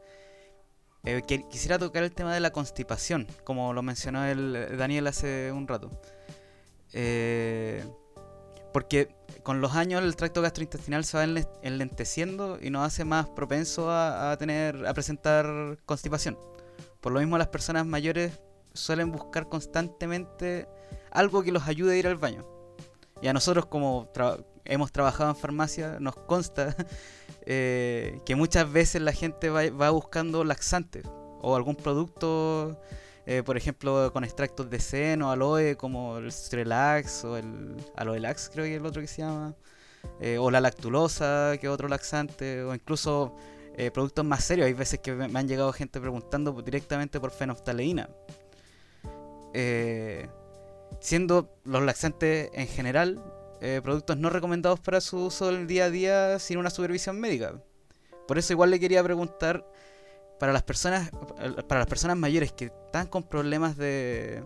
[1.05, 5.51] eh, quisiera tocar el tema de la constipación, como lo mencionó el eh, Daniel hace
[5.51, 5.91] un rato.
[6.93, 7.85] Eh,
[8.73, 11.25] porque con los años el tracto gastrointestinal se va
[11.63, 16.39] enlenteciendo y nos hace más propenso a, tener a presentar constipación.
[17.01, 18.41] Por lo mismo las personas mayores
[18.73, 20.69] suelen buscar constantemente
[21.11, 22.47] algo que los ayude a ir al baño.
[23.21, 24.11] Y a nosotros como
[24.65, 26.77] hemos trabajado en farmacia nos consta
[27.47, 31.05] eh, que muchas veces la gente va, buscando laxantes
[31.43, 32.81] o algún producto,
[33.27, 38.65] eh, por ejemplo, con extractos de seno, aloe, como el Strelax o el Aloelax, creo
[38.65, 39.55] que es el otro que se llama,
[40.21, 43.35] eh, o la lactulosa, que es otro laxante, o incluso
[43.77, 44.67] eh, productos más serios.
[44.67, 48.09] Hay veces que me han llegado gente preguntando directamente por fenoftaleína.
[51.01, 53.23] Siendo los laxantes en general
[53.63, 57.19] eh, productos no recomendados para su uso en el día a día sin una supervisión
[57.19, 57.63] médica.
[58.29, 59.67] Por eso igual le quería preguntar
[60.39, 61.11] para las personas
[61.69, 64.43] para las personas mayores que están con problemas de,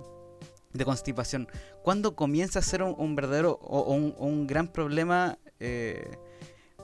[0.72, 1.48] de constipación,
[1.82, 5.38] ¿cuándo comienza a ser un, verdadero o, un, gran problema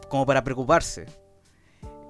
[0.08, 1.06] como para preocuparse?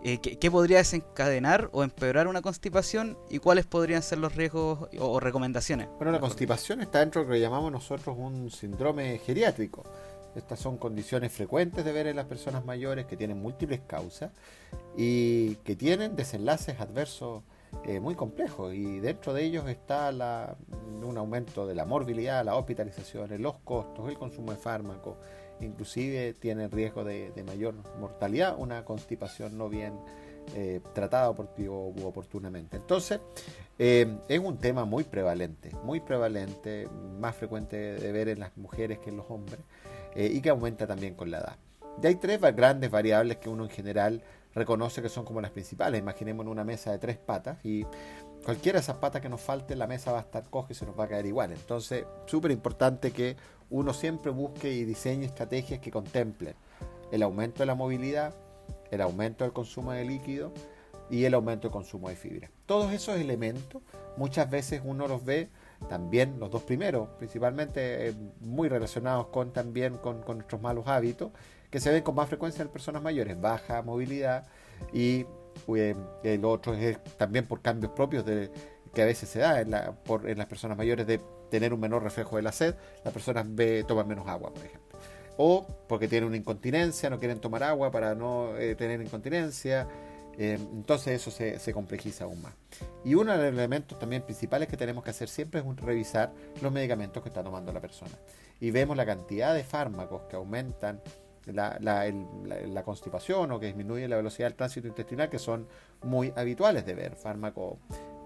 [0.05, 5.21] Eh, ¿qué, podría desencadenar o empeorar una constipación y cuáles podrían ser los riesgos o,
[5.21, 5.89] recomendaciones?
[5.97, 9.85] Bueno, la constipación está dentro de lo que llamamos nosotros un síndrome geriátrico.
[10.35, 14.31] Estas son condiciones frecuentes de ver en las personas mayores que tienen múltiples causas
[14.97, 17.43] y que tienen desenlaces adversos
[17.85, 18.75] eh, muy complejos.
[18.75, 20.57] Y dentro de ellos está
[21.03, 25.17] un aumento de la morbilidad, la hospitalización, los costos, el consumo de fármacos,
[25.61, 29.95] inclusive tiene riesgo de, mayor mortalidad una constipación no bien
[30.55, 32.77] eh, tratada oportunamente.
[32.77, 33.21] Entonces,
[33.79, 36.89] eh, es un tema muy prevalente, muy prevalente,
[37.21, 39.61] más frecuente de ver en las mujeres que en los hombres,
[40.15, 41.57] eh, y que aumenta también con la edad.
[42.03, 44.23] Y hay tres grandes variables que uno en general
[44.55, 46.01] reconoce que son como las principales.
[46.01, 47.85] Imaginemos una mesa de tres patas y
[48.45, 50.87] cualquiera de esas patas que nos falte, la mesa va a estar coja y se
[50.87, 51.53] nos va a caer igual.
[51.53, 53.37] Entonces, súper importante que
[53.71, 56.55] uno siempre busque y diseñe estrategias que contemplen
[57.11, 58.35] el aumento de la movilidad,
[58.91, 60.53] el aumento del consumo de líquido
[61.11, 62.51] y el aumento del consumo de fibra.
[62.67, 63.83] Todos esos elementos
[64.17, 65.51] muchas veces uno los ve
[65.89, 71.33] también los dos primeros, principalmente eh, muy relacionados con también con, nuestros malos hábitos,
[71.71, 74.47] que se ven con más frecuencia en personas mayores, baja movilidad
[74.93, 75.27] y
[75.75, 78.51] eh, el otro es también por cambios propios de,
[78.95, 82.37] que a veces se da en, en las personas mayores de tener un menor reflejo
[82.37, 84.99] de la sed, las personas ve, toman menos agua, por ejemplo.
[85.37, 89.87] O porque tienen una incontinencia, no quieren tomar agua para no eh, tener incontinencia.
[90.39, 92.55] Eh, entonces eso se, complejiza aún más.
[93.05, 96.73] Y uno de los elementos también principales que tenemos que hacer siempre es revisar los
[96.73, 98.13] medicamentos que está tomando la persona.
[98.61, 101.01] Y vemos la cantidad de fármacos que aumentan
[101.47, 105.67] la, la, constipación o que disminuyen la velocidad del tránsito intestinal, que son
[106.03, 107.17] muy habituales de ver.
[107.17, 107.79] Fármacos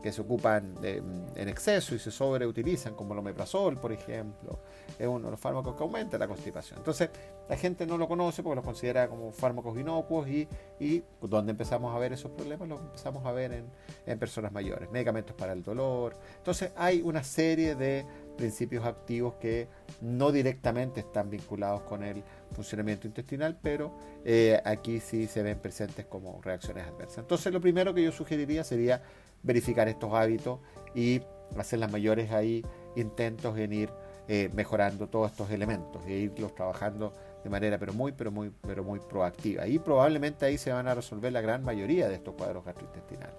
[0.06, 4.60] que se ocupan en exceso y se sobreutilizan, como el omeprazol, por ejemplo,
[4.96, 6.78] es uno de los fármacos que aumenta la constipación.
[6.78, 7.10] Entonces,
[7.48, 10.46] la gente no lo conoce porque los considera como fármacos inocuos y,
[10.78, 13.64] y donde empezamos a ver esos problemas los empezamos a ver en,
[14.06, 16.16] en personas mayores, medicamentos para el dolor.
[16.36, 19.66] Entonces, hay una serie de principios activos que
[20.02, 23.92] no directamente están vinculados con el funcionamiento intestinal, pero
[24.24, 27.18] eh, aquí sí se ven presentes como reacciones adversas.
[27.18, 29.02] Entonces, lo primero que yo sugeriría sería
[29.46, 30.60] verificar estos hábitos
[30.94, 31.22] y
[31.56, 32.64] hacer las mayores ahí
[32.96, 33.90] intentos en ir
[34.28, 37.12] eh, mejorando todos estos elementos e irlos trabajando
[37.44, 40.94] de manera pero muy pero muy pero muy proactiva y probablemente ahí se van a
[40.94, 43.36] resolver la gran mayoría de estos cuadros gastrointestinales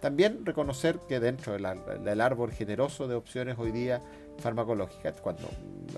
[0.00, 4.00] también reconocer que dentro del árbol generoso de opciones hoy día
[4.38, 5.48] farmacológicas, cuando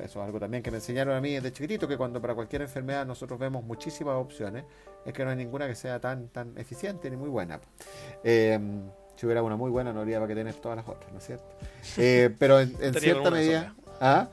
[0.02, 2.62] eso es algo también que me enseñaron a mí desde chiquitito, que cuando para cualquier
[2.62, 4.64] enfermedad nosotros vemos muchísimas opciones,
[5.04, 7.61] es que no hay ninguna que sea tan, tan eficiente ni muy buena.
[8.22, 8.58] Eh,
[9.18, 11.26] si hubiera una muy buena, no habría para que tener todas las otras, ¿no es
[11.26, 11.44] cierto?
[11.96, 14.28] Eh, pero en, cierta medida, ¿ah?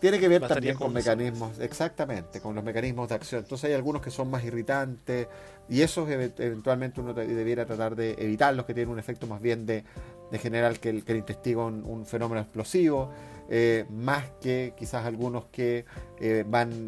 [0.00, 3.42] tiene que ver también con, mecanismos, exactamente, con los mecanismos de acción.
[3.42, 5.28] Entonces hay algunos que son más irritantes
[5.68, 9.84] y esos eventualmente uno debiera tratar de evitarlos, que tienen un efecto más bien de,
[10.30, 13.10] de generar que el, que el intestino un, un fenómeno explosivo.
[13.52, 15.84] Eh, más que quizás algunos que
[16.20, 16.86] eh, van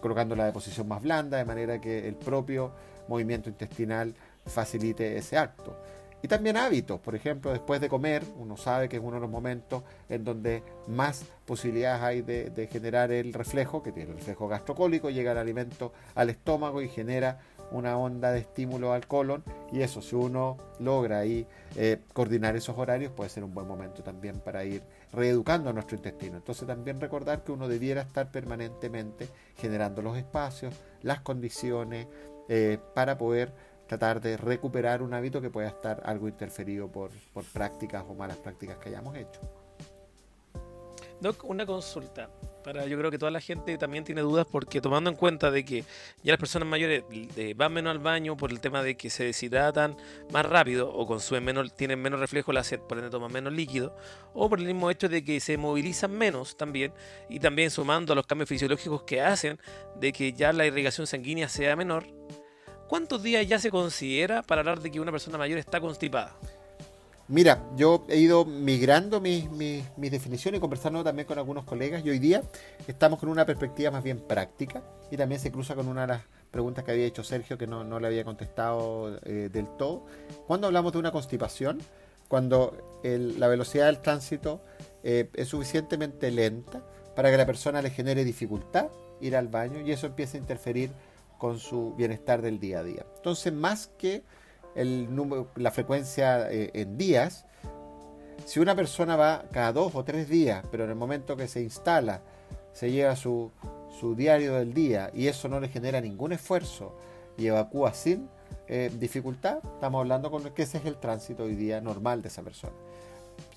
[0.00, 2.72] colocando la deposición más blanda, de manera que el propio
[3.06, 4.14] movimiento intestinal
[4.46, 5.76] facilite ese acto.
[6.22, 9.30] Y también hábitos, por ejemplo, después de comer, uno sabe que es uno de los
[9.30, 15.10] momentos en donde más posibilidades hay de, generar el reflejo, que tiene el reflejo gastrocólico,
[15.10, 20.02] llega el alimento al estómago y genera una onda de estímulo al colon y eso
[20.02, 24.64] si uno logra ahí eh, coordinar esos horarios puede ser un buen momento también para
[24.64, 26.36] ir reeducando nuestro intestino.
[26.36, 32.06] Entonces también recordar que uno debiera estar permanentemente generando los espacios, las condiciones
[32.48, 33.52] eh, para poder
[33.90, 37.10] tratar de recuperar un hábito que pueda estar algo interferido por,
[37.52, 39.40] prácticas o malas prácticas que hayamos hecho.
[41.20, 42.30] Doc, una consulta.
[42.62, 45.64] Para, yo creo que toda la gente también tiene dudas porque tomando en cuenta de
[45.64, 45.80] que
[46.22, 49.24] ya las personas mayores eh, van menos al baño por el tema de que se
[49.24, 49.96] deshidratan
[50.32, 53.96] más rápido o consumen menos, tienen menos reflejo la sed, por ende toman menos líquido,
[54.34, 56.92] o por el mismo hecho de que se movilizan menos también,
[57.28, 59.58] y también sumando a los cambios fisiológicos que hacen
[59.96, 62.06] de que ya la irrigación sanguínea sea menor,
[62.90, 66.32] ¿cuántos días ya se considera para hablar de que una persona mayor está constipada?
[67.28, 69.48] Mira, yo he ido migrando mis,
[69.96, 72.42] definiciones y conversando también con algunos colegas y hoy día
[72.88, 76.22] estamos con una perspectiva más bien práctica y también se cruza con una de las
[76.50, 80.04] preguntas que había hecho Sergio que no, le había contestado eh, del todo.
[80.48, 81.78] Cuando hablamos de una constipación,
[82.26, 84.60] cuando la velocidad del tránsito
[85.04, 86.82] eh, es suficientemente lenta
[87.14, 88.88] para que la persona le genere dificultad
[89.20, 90.90] ir al baño y eso empieza a interferir
[91.40, 93.06] con su bienestar del día a día.
[93.16, 94.22] Entonces, más que
[94.76, 97.46] el número, la frecuencia eh, en días,
[98.44, 101.62] si una persona va cada dos o tres días, pero en el momento que se
[101.62, 102.22] instala,
[102.72, 103.50] se lleva su,
[103.98, 106.94] su diario del día y eso no le genera ningún esfuerzo
[107.36, 108.28] y evacúa sin
[108.68, 112.42] eh, dificultad, estamos hablando con que ese es el tránsito hoy día normal de esa
[112.42, 112.74] persona.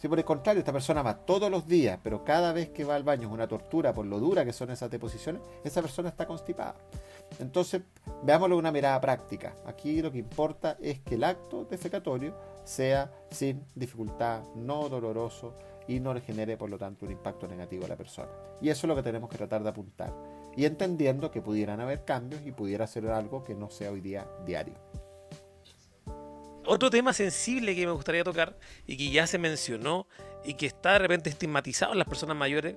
[0.01, 2.95] Si por el contrario esta persona va todos los días, pero cada vez que va
[2.95, 6.25] al baño es una tortura por lo dura que son esas deposiciones, esa persona está
[6.25, 6.75] constipada.
[7.39, 7.81] Entonces,
[8.23, 9.55] veámoslo de una mirada práctica.
[9.65, 15.55] Aquí lo que importa es que el acto defecatorio sea sin dificultad, no doloroso
[15.87, 18.29] y no le genere, por lo tanto, un impacto negativo a la persona.
[18.61, 20.13] Y eso es lo que tenemos que tratar de apuntar.
[20.55, 24.27] Y entendiendo que pudieran haber cambios y pudiera ser algo que no sea hoy día
[24.45, 24.75] diario.
[26.65, 28.57] Otro tema sensible que me gustaría tocar
[28.87, 30.07] y que ya se mencionó
[30.45, 32.75] y que está de repente estigmatizado en las personas mayores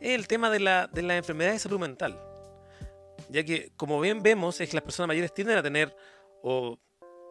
[0.00, 2.18] es el tema de la, de la enfermedad de salud mental.
[3.30, 5.94] Ya que, como bien vemos, es que las personas mayores tienden a tener
[6.42, 6.78] o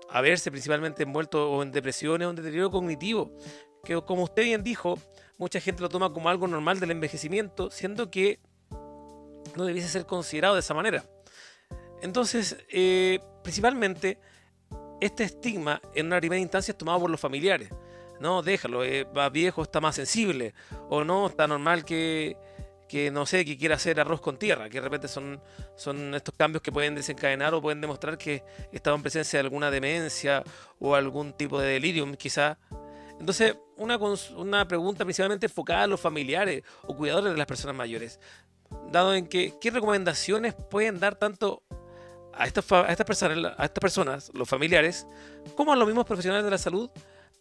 [0.10, 3.32] a verse principalmente envueltos o en depresiones o en deterioro cognitivo,
[3.84, 4.98] que como usted bien dijo,
[5.38, 8.40] mucha gente lo toma como algo normal del envejecimiento, siendo que
[9.56, 11.04] no debiese ser considerado de esa manera.
[12.02, 14.20] Entonces, eh, principalmente,
[15.02, 17.70] este estigma en una primera instancia es tomado por los familiares.
[18.20, 20.54] No, déjalo, eh, va viejo, está más sensible.
[20.90, 22.38] O no, está normal que,
[22.90, 24.68] que, no sé, que quiera hacer arroz con tierra.
[24.68, 25.42] Que de repente son,
[25.78, 29.72] son estos cambios que pueden desencadenar o pueden demostrar que estaba en presencia de alguna
[29.72, 30.44] demencia
[30.80, 32.58] o algún tipo de delirium, quizá.
[33.20, 33.98] Entonces, una,
[34.36, 38.20] una pregunta principalmente enfocada a los familiares o cuidadores de las personas mayores.
[38.92, 41.64] Dado en que, ¿qué recomendaciones pueden dar tanto
[42.34, 45.06] a estas, a personas, a estas personas, los familiares,
[45.56, 46.90] como a los mismos profesionales de la salud,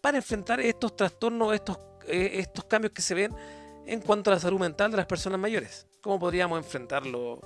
[0.01, 3.35] para enfrentar estos trastornos, estos, eh, estos cambios que se ven
[3.89, 5.87] en cuanto a la salud mental de las personas mayores.
[6.03, 7.41] ¿Cómo podríamos enfrentarlo?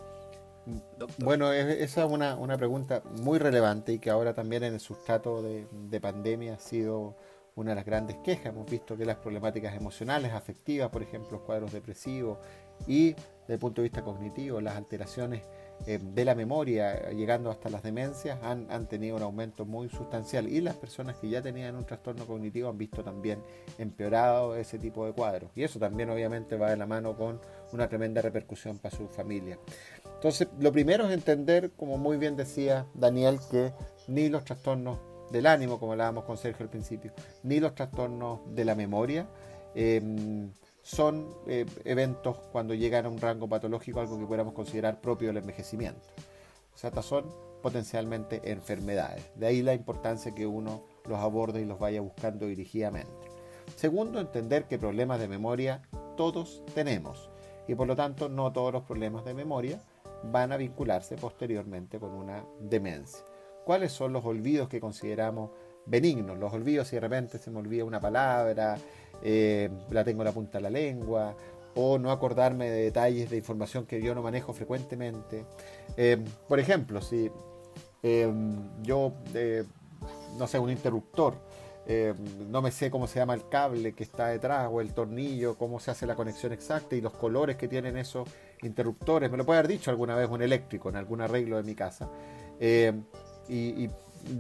[0.99, 1.25] Doctor?
[1.25, 5.43] Bueno, esa es una, una, pregunta muy relevante y que ahora también en el sustrato
[5.43, 7.17] de, de, pandemia ha sido
[7.57, 8.47] una de las grandes quejas.
[8.47, 12.39] Hemos visto que las problemáticas emocionales, afectivas, por ejemplo, los cuadros depresivos
[12.87, 15.43] y desde el punto de vista cognitivo, las alteraciones
[15.87, 20.49] eh, de la memoria, llegando hasta las demencias, han, han, tenido un aumento muy sustancial.
[20.49, 23.41] Y las personas que ya tenían un trastorno cognitivo han visto también
[23.79, 25.51] empeorado ese tipo de cuadros.
[25.57, 27.41] Y eso también obviamente va de la mano con
[27.73, 29.59] una tremenda repercusión para su familia.
[30.15, 33.73] Entonces, lo primero es entender, como muy bien decía Daniel, que
[34.07, 34.99] ni los trastornos
[35.33, 37.13] del ánimo, como hablábamos con Sergio al principio,
[37.43, 39.27] ni los trastornos de la memoria,
[39.75, 40.01] eh,
[40.83, 45.39] son eh, eventos cuando llegan a un rango patológico, algo que podamos considerar propio del
[45.39, 46.09] envejecimiento.
[46.75, 47.25] O sea, estas son
[47.63, 49.25] potencialmente enfermedades.
[49.37, 53.31] De ahí la importancia que uno los aborde y los vaya buscando dirigidamente.
[53.77, 55.83] Segundo, entender que problemas de memoria
[56.17, 57.31] todos tenemos
[57.69, 59.81] y por lo tanto no todos los problemas de memoria
[60.25, 63.25] van a vincularse posteriormente con una demencia.
[63.65, 65.51] ¿Cuáles son los olvidos que consideramos
[65.87, 66.39] benignos?
[66.39, 68.77] Los olvidos si de repente se me olvida una palabra,
[69.23, 71.35] eh, la tengo en la punta de la lengua,
[71.75, 75.45] o no acordarme de detalles de información que yo no manejo frecuentemente.
[75.97, 76.19] Eh,
[76.49, 77.31] por ejemplo, si
[78.03, 78.33] eh,
[78.83, 79.13] yo,
[80.39, 81.35] no sé, un interruptor,
[82.49, 85.81] no me sé cómo se llama el cable que está detrás o el tornillo, cómo
[85.81, 88.29] se hace la conexión exacta y los colores que tienen esos
[88.63, 91.75] interruptores, me lo puede haber dicho alguna vez un eléctrico en algún arreglo de mi
[91.75, 92.09] casa.
[92.61, 93.91] y, y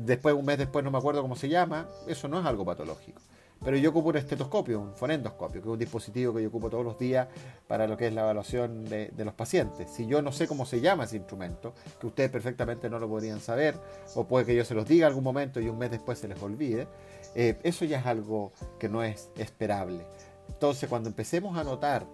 [0.04, 3.20] después, un mes después, no me acuerdo cómo se llama, eso no es algo patológico.
[3.64, 6.84] Pero yo ocupo un estetoscopio, un fonendoscopio, que es un dispositivo que yo ocupo todos
[6.84, 7.28] los días
[7.68, 9.90] para lo que es la evaluación de, los pacientes.
[9.90, 13.40] Si yo no sé cómo se llama ese instrumento, que ustedes perfectamente no lo podrían
[13.40, 13.76] saber,
[14.16, 16.42] o puede que yo se los diga algún momento y un mes después se les
[16.42, 16.88] olvide,
[17.34, 20.04] eh, eso ya es algo que no es esperable.
[20.48, 22.04] Entonces, cuando empecemos a notar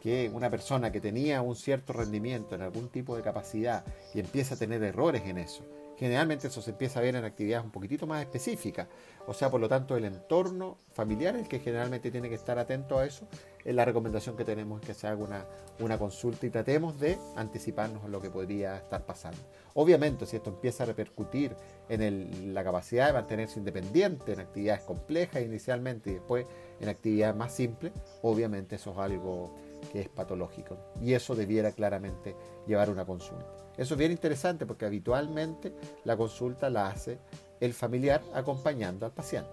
[0.00, 3.84] que una persona que tenía un cierto rendimiento en algún tipo de capacidad
[4.14, 5.64] y empieza a tener errores en eso,
[6.00, 8.88] generalmente eso se empieza a ver en actividades un poquitito más específicas.
[9.26, 12.98] O sea, por lo tanto, el entorno familiar, el que generalmente tiene que estar atento
[12.98, 13.28] a eso,
[13.62, 15.44] es la recomendación que tenemos es que se haga una,
[15.78, 19.42] una consulta y tratemos de anticiparnos a lo que podría estar pasando.
[19.74, 21.54] Obviamente, si esto empieza a repercutir
[21.90, 26.46] en la capacidad de mantenerse independiente en actividades complejas inicialmente y después
[26.80, 27.92] en actividades más simples,
[28.22, 29.54] obviamente eso es algo
[29.92, 30.76] que es patológico.
[31.00, 32.34] Y eso debiera claramente
[32.66, 33.46] llevar una consulta.
[33.76, 35.72] Eso es bien interesante porque habitualmente
[36.04, 37.18] la consulta la hace
[37.60, 39.50] el familiar acompañando al paciente.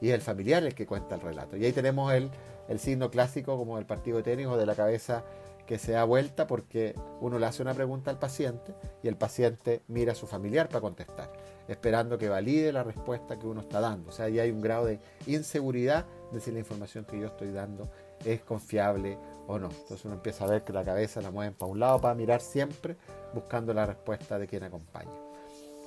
[0.00, 1.56] Y es el familiar el que cuenta el relato.
[1.56, 2.30] Y ahí tenemos el,
[2.78, 5.24] signo clásico como el partido de tenis o de la cabeza
[5.66, 9.82] que se da vuelta porque uno le hace una pregunta al paciente y el paciente
[9.88, 11.30] mira a su familiar para contestar,
[11.66, 14.10] esperando que valide la respuesta que uno está dando.
[14.10, 17.52] O sea, ahí hay un grado de inseguridad de si la información que yo estoy
[17.52, 17.90] dando
[18.24, 19.18] es confiable
[19.48, 19.68] o no.
[19.70, 22.40] Entonces uno empieza a ver que la cabeza la mueven para un lado para mirar
[22.40, 22.96] siempre
[23.34, 25.10] buscando la respuesta de quien acompaña.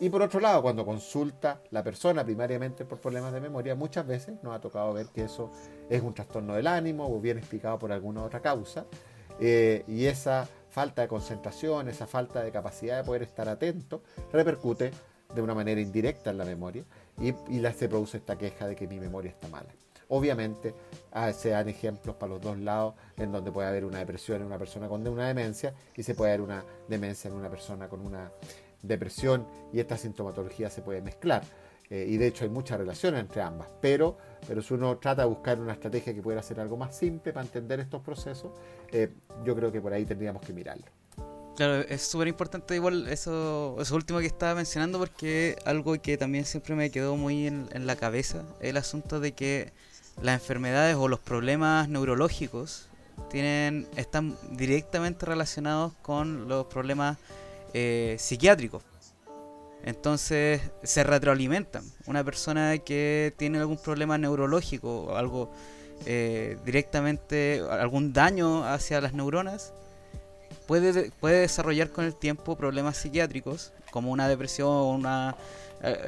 [0.01, 4.36] Y por otro lado, cuando consulta la persona primariamente por problemas de memoria, muchas veces
[4.41, 5.51] nos ha tocado ver que eso
[5.89, 8.86] es un trastorno del ánimo o bien explicado por alguna otra causa.
[9.39, 14.01] Eh, y esa falta de concentración, esa falta de capacidad de poder estar atento,
[14.34, 14.91] repercute
[15.36, 16.84] de una manera indirecta en la memoria
[17.20, 19.70] y, y se produce esta queja de que mi memoria está mala.
[20.14, 20.76] Obviamente
[21.14, 24.47] ah, se dan ejemplos para los dos lados en donde puede haber una depresión en
[24.47, 28.01] una persona con una demencia y se puede haber una demencia en una persona con
[28.01, 28.30] una
[28.82, 31.43] depresión y esta sintomatología se puede mezclar.
[31.89, 33.70] Eh, y de hecho hay mucha relación entre ambas.
[33.80, 37.32] Pero, pero si uno trata de buscar una estrategia que pueda ser algo más simple
[37.32, 38.51] para entender estos procesos,
[38.91, 39.14] eh,
[39.45, 40.88] yo creo que por ahí tendríamos que mirarlo.
[41.55, 46.43] Claro, es súper importante igual eso, eso último que estaba mencionando porque algo que también
[46.43, 49.72] siempre me quedó muy en, en la cabeza, el asunto de que
[50.22, 52.88] las enfermedades o los problemas neurológicos
[53.30, 57.18] tienen, están directamente relacionados con los problemas
[57.74, 58.84] eh, psiquiátricos.
[59.84, 61.84] Entonces se retroalimentan.
[62.05, 65.51] Una persona que tiene algún problema neurológico o algo
[66.05, 69.74] eh, directamente, algún daño hacia las neuronas,
[70.68, 75.36] puede, puede desarrollar con el tiempo problemas psiquiátricos como una depresión o una,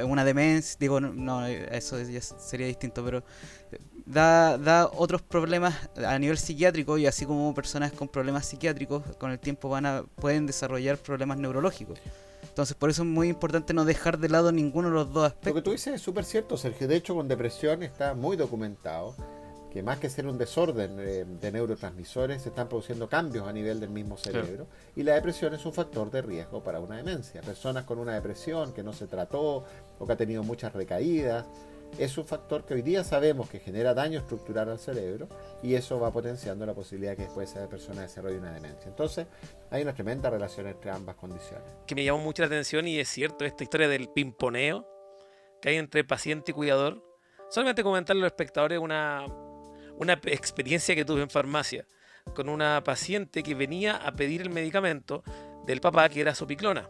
[0.06, 0.78] una demencia.
[0.80, 3.24] Digo, no, eso ya sería distinto, pero
[4.06, 9.32] da, da otros problemas a nivel psiquiátrico y así como personas con problemas psiquiátricos con
[9.32, 12.00] el tiempo van a, pueden desarrollar problemas neurológicos.
[12.44, 15.50] Entonces por eso es muy importante no dejar de lado ninguno de los dos aspectos.
[15.50, 16.88] Lo que tú dices es súper cierto, Sergio.
[16.88, 19.16] De hecho, con depresión está muy documentado
[19.74, 23.90] que más que ser un desorden de, neurotransmisores, se están produciendo cambios a nivel del
[23.90, 24.68] mismo cerebro.
[24.96, 27.42] Y la depresión es un factor de riesgo para una demencia.
[27.42, 29.66] Personas con una depresión que no se trató
[29.98, 31.48] o que ha tenido muchas recaídas,
[31.98, 35.28] es un factor que hoy día sabemos que genera daño estructural al cerebro
[35.62, 38.90] y eso va potenciando la posibilidad que después esa persona desarrolle una demencia.
[38.90, 39.26] Entonces,
[39.72, 41.66] hay una tremenda relación entre ambas condiciones.
[41.88, 44.88] Que me llamó mucho la atención y es cierto esta historia del pimponeo
[45.62, 47.04] que hay entre paciente y cuidador.
[47.50, 49.26] Solamente comentarle a los espectadores una,
[49.98, 51.86] una experiencia que tuve en farmacia
[52.34, 55.24] con una paciente que venía a pedir el medicamento
[55.66, 56.90] del papá que era sopiclona.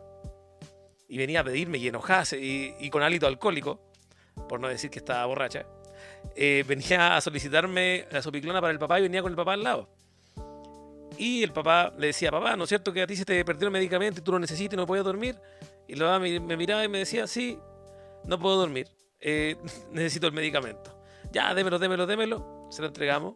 [1.07, 3.79] Y venía a pedirme y enojase y, con hálito alcohólico
[4.47, 5.65] por no decir que estaba borracha,
[6.35, 9.63] eh, venía a solicitarme la sopiclona para el papá y venía con el papá al
[9.63, 9.89] lado.
[11.17, 13.67] Y el papá le decía, papá, ¿no es cierto que a ti se te perdió
[13.67, 15.35] el medicamento y tú lo necesitas y no puedes dormir?
[15.87, 17.59] Y el papá me, miraba y me decía, sí,
[18.25, 18.87] no puedo dormir,
[19.19, 19.55] eh,
[19.91, 20.99] necesito el medicamento.
[21.31, 23.35] Ya, démelo, démelo, démelo, se lo entregamos.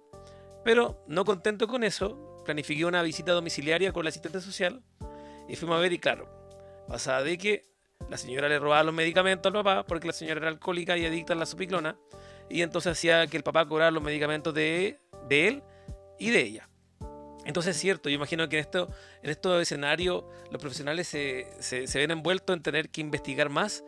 [0.64, 4.82] Pero no contento con eso, planifiqué una visita domiciliaria con la asistente social
[5.48, 6.28] y fuimos a ver y claro,
[6.88, 7.66] pasada de que
[8.10, 11.34] la señora le robaba los medicamentos al papá porque la señora era alcohólica y adicta
[11.34, 11.98] a la supiclona.
[12.50, 15.64] Y entonces hacía que el papá cobrara los medicamentos de, de él
[16.18, 16.70] y de ella.
[17.46, 18.90] Entonces es cierto, yo imagino que en, esto,
[19.24, 23.86] en estos escenarios los profesionales se, se, ven envueltos en tener que investigar más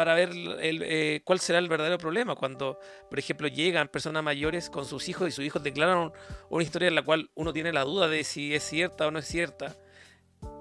[0.00, 2.34] para ver eh, cuál será el verdadero problema.
[2.34, 2.78] Cuando,
[3.10, 6.10] por ejemplo, llegan personas mayores con sus hijos y sus hijos declaran
[6.48, 9.18] una historia en la cual uno tiene la duda de si es cierta o no
[9.18, 9.76] es cierta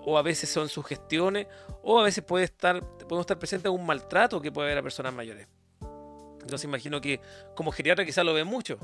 [0.06, 1.48] o a veces son sugestiones,
[1.84, 5.14] o a veces puede estar, podemos estar presentes un maltrato que puede haber a personas
[5.14, 5.48] mayores.
[6.42, 7.22] Entonces imagino que
[7.56, 8.78] como geriatra quizás lo ven mucho.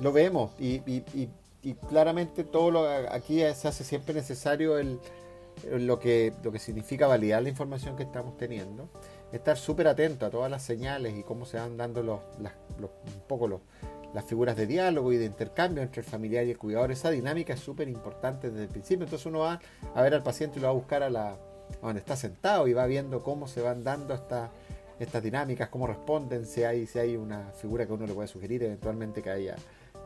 [0.00, 0.82] Lo vemos y,
[1.88, 5.00] claramente todo lo aquí se hace siempre necesario el,
[5.64, 8.88] lo, que, lo que significa validar la información que estamos teniendo,
[9.32, 13.48] estar súper atento a todas las señales y cómo se van dando los, un poco
[13.48, 13.60] los,
[14.14, 16.90] las figuras de diálogo y de intercambio entre el familiar y el cuidador.
[16.90, 19.04] Esa dinámica es súper importante desde el principio.
[19.04, 19.60] Entonces uno va
[19.94, 21.36] a ver al paciente y lo va a buscar a la
[21.80, 24.50] donde está sentado y va viendo cómo se van dando estas
[25.00, 28.62] estas dinámicas, cómo responden, si hay, si hay una figura que uno le puede sugerir
[28.62, 29.56] eventualmente que haya,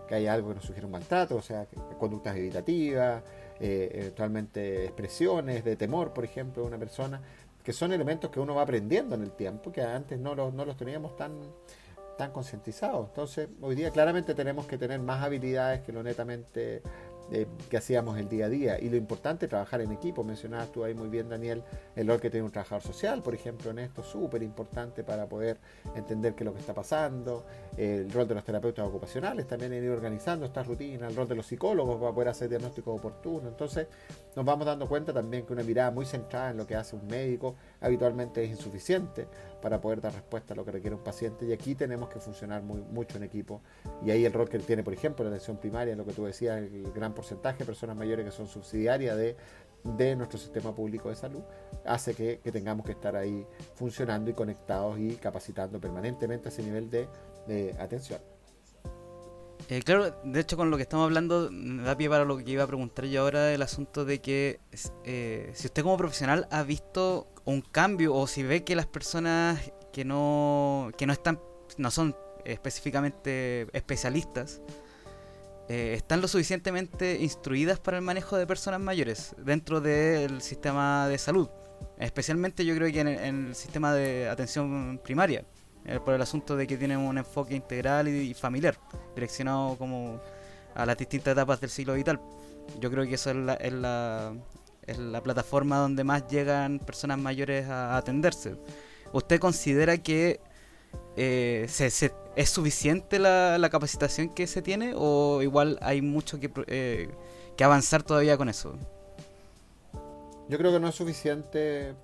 [0.09, 1.67] que haya algo que nos sugiere un maltrato, o sea,
[1.99, 3.23] conductas evitativas,
[3.59, 7.21] eh, eventualmente expresiones de temor, por ejemplo, de una persona,
[7.65, 10.67] que son elementos que uno va aprendiendo en el tiempo, que antes no los, no
[10.67, 11.33] los teníamos tan,
[12.19, 13.09] tan concientizados.
[13.09, 16.83] Entonces, hoy día claramente tenemos que tener más habilidades que lo netamente
[17.69, 18.81] que hacíamos el día a día.
[18.81, 20.25] Y lo importante trabajar en equipo.
[20.25, 21.63] Mencionabas tú ahí muy bien, Daniel,
[21.97, 25.59] el rol que tiene un trabajador social, por ejemplo, en esto, súper importante para poder
[25.95, 27.45] entender qué es lo que está pasando.
[27.77, 31.11] El rol de los terapeutas ocupacionales también en ir organizando estas rutinas.
[31.11, 33.49] El rol de los psicólogos para poder hacer diagnósticos oportunos.
[33.49, 33.89] Entonces,
[34.37, 37.07] nos vamos dando cuenta también que una mirada muy centrada en lo que hace un
[37.07, 39.29] médico habitualmente es insuficiente
[39.61, 42.63] para poder dar respuesta a lo que requiere un paciente y aquí tenemos que funcionar
[42.63, 43.61] muy, mucho en equipo
[44.05, 46.59] y ahí el rol que tiene, por ejemplo, la atención primaria, lo que tú decías,
[46.59, 49.37] el gran porcentaje de personas mayores que son subsidiarias de,
[49.85, 51.43] de nuestro sistema público de salud,
[51.85, 56.91] hace que, tengamos que estar ahí funcionando y conectados y capacitando permanentemente a ese nivel
[56.91, 58.34] de atención.
[59.71, 62.65] Eh, claro, de hecho con lo que estamos hablando da pie para lo que iba
[62.65, 64.61] a preguntar yo ahora el asunto de que
[65.05, 69.73] eh, si usted como profesional ha visto un cambio o si ve que las personas
[69.93, 71.41] que no que no están
[71.79, 74.61] no son específicamente especialistas
[75.71, 81.17] eh, están lo suficientemente instruidas para el manejo de personas mayores dentro del sistema de
[81.17, 81.49] salud.
[81.99, 85.47] Especialmente yo creo que en el sistema de atención primaria
[85.87, 88.79] eh, por el asunto de que tiene un enfoque integral y, familiar,
[89.15, 90.19] direccionado como
[90.75, 92.21] a las distintas etapas del ciclo vital.
[92.81, 94.33] Yo creo que eso es la,
[95.23, 98.57] plataforma donde más llegan personas mayores a, atenderse.
[99.13, 100.41] ¿Usted considera que
[101.17, 101.69] eh,
[102.37, 107.11] es suficiente la, la, capacitación que se tiene o igual hay mucho que, eh,
[107.57, 108.75] que avanzar todavía con eso?
[110.49, 111.95] Yo creo que no es suficiente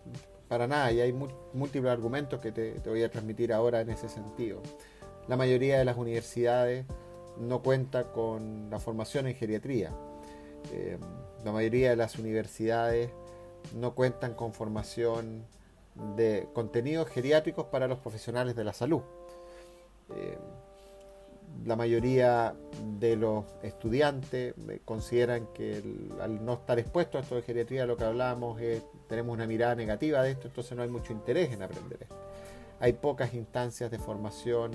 [0.51, 4.61] para nada, y hay múltiples argumentos que te, voy a transmitir ahora en ese sentido.
[5.29, 6.87] La mayoría de las universidades
[7.39, 9.93] no cuenta con la formación en geriatría.
[10.73, 10.99] Eh,
[11.45, 13.13] la mayoría de las universidades
[13.77, 15.47] no cuentan con formación
[16.17, 19.03] de contenidos geriátricos para los profesionales de la salud.
[20.17, 20.37] Eh,
[21.65, 22.55] la mayoría
[22.99, 25.83] de los estudiantes consideran que
[26.21, 29.75] al no estar expuestos a esto de geriatría, lo que hablábamos es, tenemos una mirada
[29.75, 32.17] negativa de esto, entonces no hay mucho interés en aprender esto.
[32.81, 34.71] Hay pocas instancias de formación,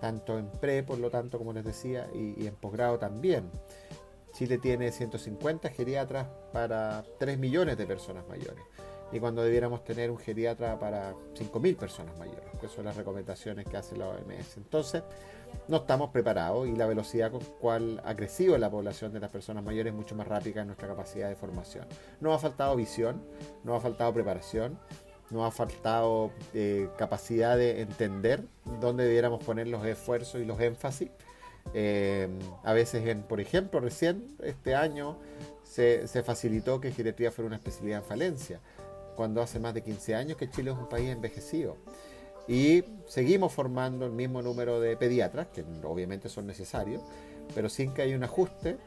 [0.00, 3.50] tanto en pre, por lo tanto, como les decía, y, en posgrado también.
[4.32, 8.62] Chile tiene 150 geriatras para 3 millones de personas mayores
[9.10, 13.76] y cuando debiéramos tener un geriatra para 5.000 personas mayores, que son las recomendaciones que
[13.76, 14.58] hace la OMS.
[14.58, 15.02] Entonces,
[15.68, 19.62] no estamos preparados y la velocidad con cual ha crecido la población de las personas
[19.62, 21.86] mayores es mucho más rápida en nuestra capacidad de formación.
[22.20, 23.22] Nos ha faltado visión,
[23.64, 24.78] nos ha faltado preparación,
[25.30, 28.42] nos ha faltado eh, capacidad de entender
[28.80, 31.10] dónde debiéramos poner los esfuerzos y los énfasis.
[31.74, 32.28] Eh,
[32.64, 35.18] a veces, por ejemplo, recién este año
[35.64, 38.60] se, se facilitó que geriatría fuera una especialidad en falencia,
[39.16, 41.76] cuando hace más de 15 años que Chile es un país envejecido.
[42.48, 47.02] Y seguimos formando el mismo número de pediatras, que obviamente son necesarios,
[47.54, 48.78] pero sin que haya un ajuste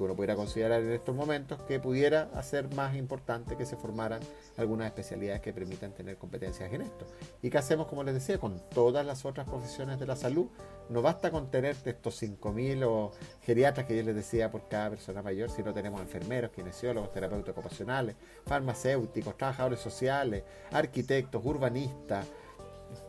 [0.00, 4.20] que uno pudiera considerar en estos momentos que pudiera hacer más importante que se formaran
[4.56, 7.06] algunas especialidades que permitan tener competencias en esto.
[7.42, 10.46] ¿Y qué hacemos, como les decía, con todas las otras profesiones de la salud?
[10.88, 13.12] No basta con tener estos 5.000 o
[13.42, 17.52] geriatras que yo les decía por cada persona mayor, si no tenemos enfermeros, kinesiólogos, terapeutas
[17.52, 18.16] ocupacionales,
[18.46, 22.26] farmacéuticos, trabajadores sociales, arquitectos, urbanistas,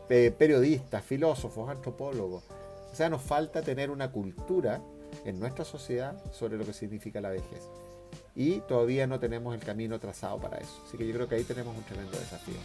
[0.08, 2.44] periodistas, filósofos, antropólogos.
[2.92, 4.82] O sea, nos falta tener una cultura
[5.26, 7.70] en nuestra sociedad sobre lo que significa la vejez.
[8.36, 10.82] Y todavía no tenemos el camino trazado para eso.
[10.86, 12.56] Así que yo creo que ahí tenemos un tremendo desafío.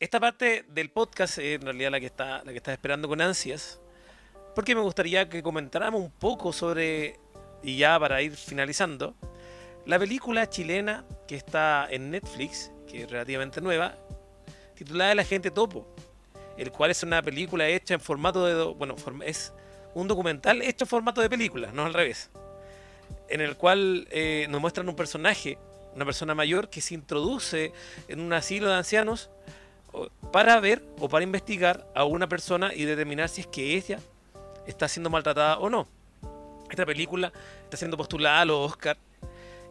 [0.00, 3.20] Esta parte del podcast es en realidad la que está, la que está esperando con
[3.20, 3.80] ansias,
[4.54, 7.18] porque me gustaría que comentáramos un poco sobre,
[7.62, 9.14] y ya para ir finalizando,
[9.86, 13.96] la película chilena que está en Netflix, que es relativamente nueva,
[14.74, 15.86] titulada El Agente Topo,
[16.56, 18.74] el cual es una película hecha en formato de...
[18.74, 19.52] Bueno, es
[19.94, 22.30] un documental hecho en formato de película, no al revés.
[23.28, 25.58] En el cual eh, nos muestran un personaje,
[25.94, 27.72] una persona mayor que se introduce
[28.08, 29.30] en un asilo de ancianos
[30.32, 34.00] para ver o para investigar a una persona y determinar si es que ella
[34.66, 35.86] está siendo maltratada o no.
[36.70, 37.32] Esta película
[37.62, 38.96] está siendo postulada a los Oscar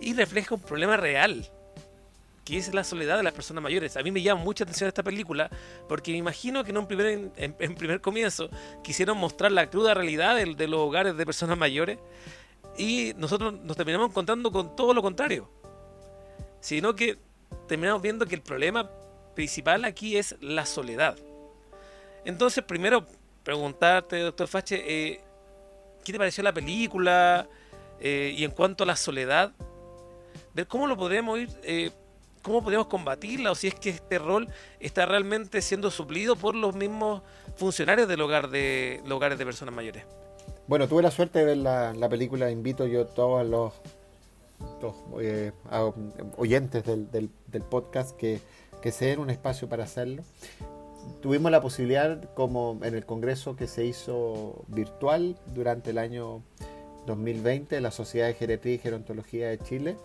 [0.03, 1.49] y refleja un problema real,
[2.43, 3.95] que es la soledad de las personas mayores.
[3.95, 5.49] A mí me llama mucha atención esta película
[5.87, 8.49] porque me imagino que en un primer, en, primer comienzo
[8.83, 11.99] quisieron mostrar la cruda realidad de, los hogares de personas mayores
[12.77, 15.49] y nosotros nos terminamos encontrando con todo lo contrario.
[16.59, 17.17] Sino que
[17.67, 18.89] terminamos viendo que el problema
[19.35, 21.17] principal aquí es la soledad.
[22.25, 23.05] Entonces, primero
[23.43, 25.21] preguntarte, doctor Fache, eh,
[26.03, 27.47] ¿qué te pareció la película?
[27.99, 29.53] Eh, y en cuanto a la soledad,
[30.53, 31.91] ver cómo lo podemos ir, eh,
[32.41, 34.47] cómo podemos combatirla o si es que este rol
[34.79, 37.21] está realmente siendo suplido por los mismos
[37.55, 40.03] funcionarios del hogar de hogares de personas mayores.
[40.65, 43.73] Bueno, tuve la suerte de ver la, película, invito yo a todos los,
[45.19, 45.51] eh,
[46.37, 47.29] oyentes del,
[47.69, 48.39] podcast que,
[48.81, 50.23] que se den un espacio para hacerlo.
[51.21, 56.41] Tuvimos la posibilidad, como en el congreso que se hizo virtual durante el año
[57.07, 59.97] 2020, la Sociedad de Geriatría y Gerontología de Chile,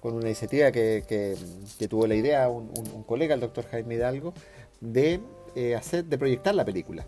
[0.00, 2.68] con una iniciativa que, que, tuvo la idea un,
[3.06, 4.34] colega, el doctor Jaime Hidalgo,
[4.80, 5.20] de
[5.54, 7.06] eh, hacer, de proyectar la película.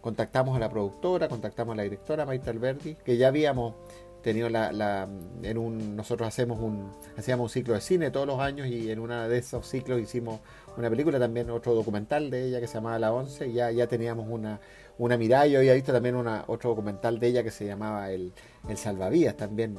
[0.00, 3.74] Contactamos a la productora, contactamos a la directora Maite Alberti, que ya habíamos
[4.22, 5.08] tenido la,
[5.42, 8.98] en un, nosotros hacemos un, hacíamos un ciclo de cine todos los años y en
[8.98, 10.40] uno de esos ciclos hicimos
[10.76, 13.86] una película también, otro documental de ella que se llamaba La Once, y ya, ya
[13.86, 14.60] teníamos una,
[14.98, 18.32] una mirada, yo había visto también una, otro documental de ella que se llamaba El,
[18.68, 19.78] el Salvavidas, también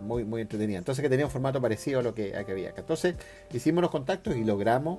[0.00, 0.78] muy, muy entretenida.
[0.78, 2.72] Entonces que tenía un formato parecido a lo que, había.
[2.76, 3.14] Entonces
[3.52, 4.98] hicimos los contactos y logramos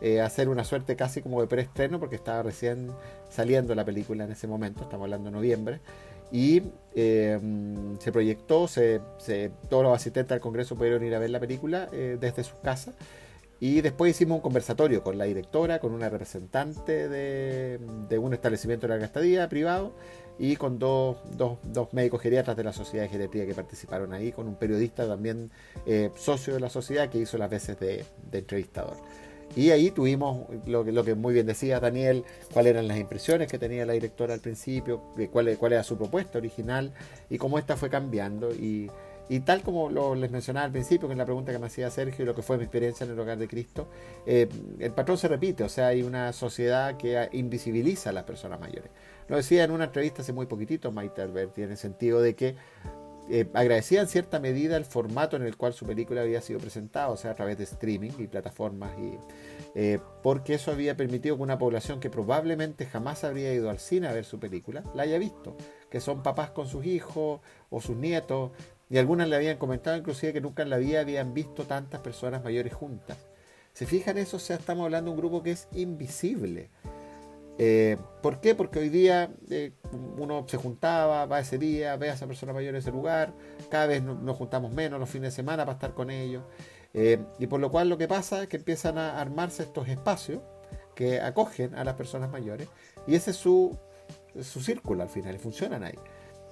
[0.00, 2.90] eh, hacer una suerte casi como de preestreno, porque estaba recién
[3.28, 5.80] saliendo la película en ese momento, estamos hablando de noviembre
[6.32, 6.62] y
[6.94, 7.38] eh,
[7.98, 9.00] se proyectó, se,
[9.68, 12.94] todos los asistentes al Congreso pudieron ir a ver la película eh, desde sus casas.
[13.60, 18.98] Y después hicimos un conversatorio con la directora, con una representante de, un establecimiento de
[18.98, 19.92] la estadía privado
[20.38, 21.18] y con dos,
[21.92, 25.50] médicos geriatras de la Sociedad de Geriatría que participaron ahí, con un periodista también
[25.84, 28.96] eh, socio de la sociedad que hizo las veces de entrevistador.
[29.56, 33.50] Y ahí tuvimos lo que, lo que muy bien decía Daniel, cuáles eran las impresiones
[33.50, 35.02] que tenía la directora al principio,
[35.32, 36.92] cuál, cuál era su propuesta original
[37.28, 38.52] y cómo esta fue cambiando.
[38.52, 38.90] Y,
[39.30, 42.24] y tal como les mencionaba al principio, que es la pregunta que me hacía Sergio
[42.24, 43.88] y lo que fue mi experiencia en el hogar de Cristo,
[44.26, 44.48] eh,
[44.80, 48.90] el patrón se repite, o sea, hay una sociedad que invisibiliza a las personas mayores.
[49.28, 52.56] Lo decía en una entrevista hace muy poquitito Maite Alberti, en el sentido de que
[53.30, 57.10] eh, agradecía en cierta medida el formato en el cual su película había sido presentada,
[57.10, 59.16] o sea, a través de streaming y plataformas, y,
[59.76, 64.08] eh, porque eso había permitido que una población que probablemente jamás habría ido al cine
[64.08, 65.56] a ver su película, la haya visto,
[65.88, 68.50] que son papás con sus hijos o sus nietos,
[68.90, 72.42] y algunas le habían comentado inclusive que nunca en la vida habían visto tantas personas
[72.42, 73.16] mayores juntas.
[73.72, 74.36] ¿Se fijan eso?
[74.36, 76.70] O sea, estamos hablando de un grupo que es invisible.
[77.56, 78.54] Eh, ¿Por qué?
[78.54, 79.72] Porque hoy día eh,
[80.18, 83.32] uno se juntaba, va ese día, ve a esa persona mayor en ese lugar,
[83.70, 86.42] cada vez nos juntamos menos los fines de semana para estar con ellos.
[86.92, 90.42] Eh, y por lo cual lo que pasa es que empiezan a armarse estos espacios
[90.96, 92.68] que acogen a las personas mayores
[93.06, 93.78] y ese es su,
[94.40, 95.98] su círculo al final, y funcionan ahí.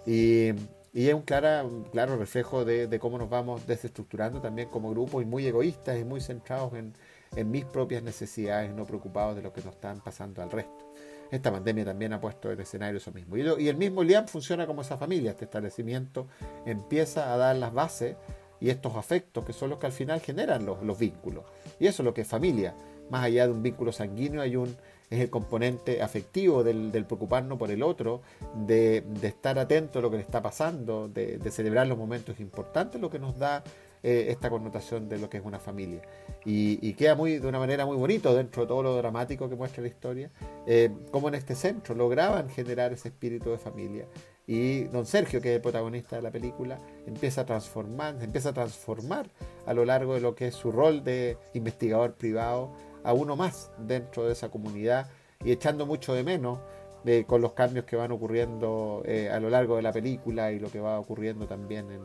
[0.06, 0.52] Y,
[0.94, 5.98] es un, claro reflejo de, cómo nos vamos desestructurando también como grupo y muy egoístas
[5.98, 6.94] y muy centrados en,
[7.36, 10.88] en mis propias necesidades, no preocupados de lo que nos están pasando al resto.
[11.30, 13.36] Esta pandemia también ha puesto en escenario eso mismo.
[13.36, 15.32] Y, el mismo LIAM funciona como esa familia.
[15.32, 16.26] Este establecimiento
[16.64, 18.16] empieza a dar las bases
[18.60, 21.44] y estos afectos que son los que al final generan los, vínculos.
[21.78, 22.74] Y eso es lo que es familia.
[23.10, 24.76] Más allá de un vínculo sanguíneo hay un
[25.10, 28.22] es el componente afectivo del, preocuparnos por el otro,
[28.66, 33.10] de, estar atento a lo que le está pasando, de, celebrar los momentos importantes, lo
[33.10, 33.62] que nos da
[34.02, 36.02] eh, esta connotación de lo que es una familia.
[36.44, 39.82] Y, queda muy, de una manera muy bonito dentro de todo lo dramático que muestra
[39.82, 40.30] la historia,
[40.66, 44.06] eh, como en este centro lograban generar ese espíritu de familia.
[44.46, 48.54] Y don Sergio, que es el protagonista de la película, empieza a transformar, empieza a
[48.54, 49.28] transformar
[49.66, 52.70] a lo largo de lo que es su rol de investigador privado
[53.08, 55.08] a uno más dentro de esa comunidad
[55.42, 56.58] y echando mucho de menos
[57.06, 59.02] eh, con los cambios que van ocurriendo
[59.32, 62.02] a lo largo de la película y lo que va ocurriendo también en,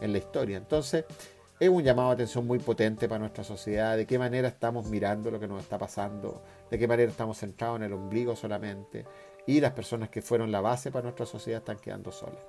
[0.00, 0.58] en la historia.
[0.58, 1.04] Entonces,
[1.58, 5.30] es un llamado de atención muy potente para nuestra sociedad, de qué manera estamos mirando
[5.30, 9.06] lo que nos está pasando, de qué manera estamos centrados en el ombligo solamente,
[9.46, 12.44] y las personas que fueron la base para nuestra sociedad están quedando solas.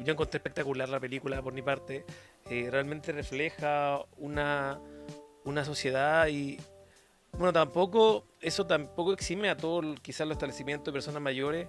[0.00, 2.04] Yo encontré espectacular la película por mi parte,
[2.50, 4.80] eh, realmente refleja una,
[5.44, 6.58] una sociedad y,
[7.32, 11.68] bueno, tampoco, eso tampoco exime a todo quizás los establecimientos de personas mayores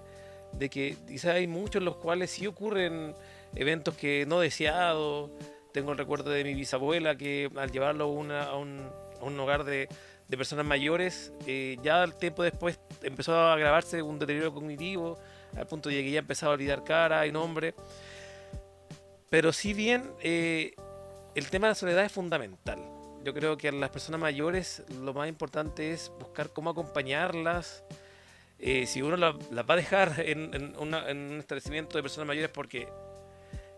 [0.58, 3.14] de que quizás hay muchos en los cuales sí ocurren
[3.54, 5.30] eventos que no deseados.
[5.72, 9.88] Tengo el recuerdo de mi bisabuela que al llevarlo a, un, hogar de,
[10.28, 15.18] personas mayores, eh, ya al tiempo después empezó a agravarse un deterioro cognitivo,
[15.56, 17.74] al punto de que ya empezaba a olvidar cara y nombre.
[19.34, 20.76] Pero si bien eh,
[21.34, 22.78] el tema de la soledad es fundamental.
[23.24, 27.82] Yo creo que a las personas mayores lo más importante es buscar cómo acompañarlas,
[28.60, 32.86] eh, si uno la, va a dejar en, un establecimiento de personas mayores porque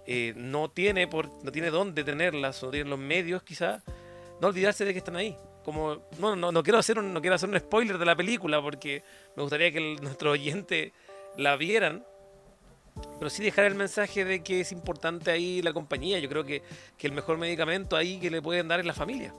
[0.06, 3.82] eh, no tiene por, no tiene dónde tenerlas, no tiene los medios quizás,
[4.42, 5.38] no olvidarse de que están ahí.
[5.64, 8.60] Como, no, no, no, quiero hacer un, no quiero hacer un spoiler de la película
[8.60, 9.02] porque
[9.36, 10.92] me gustaría que nuestro nuestros oyentes
[11.38, 12.04] la vieran,
[13.18, 16.18] pero sí dejar el mensaje de que es importante ahí la compañía.
[16.18, 16.62] Yo creo que,
[16.96, 19.32] que el mejor medicamento ahí que le pueden dar es la familia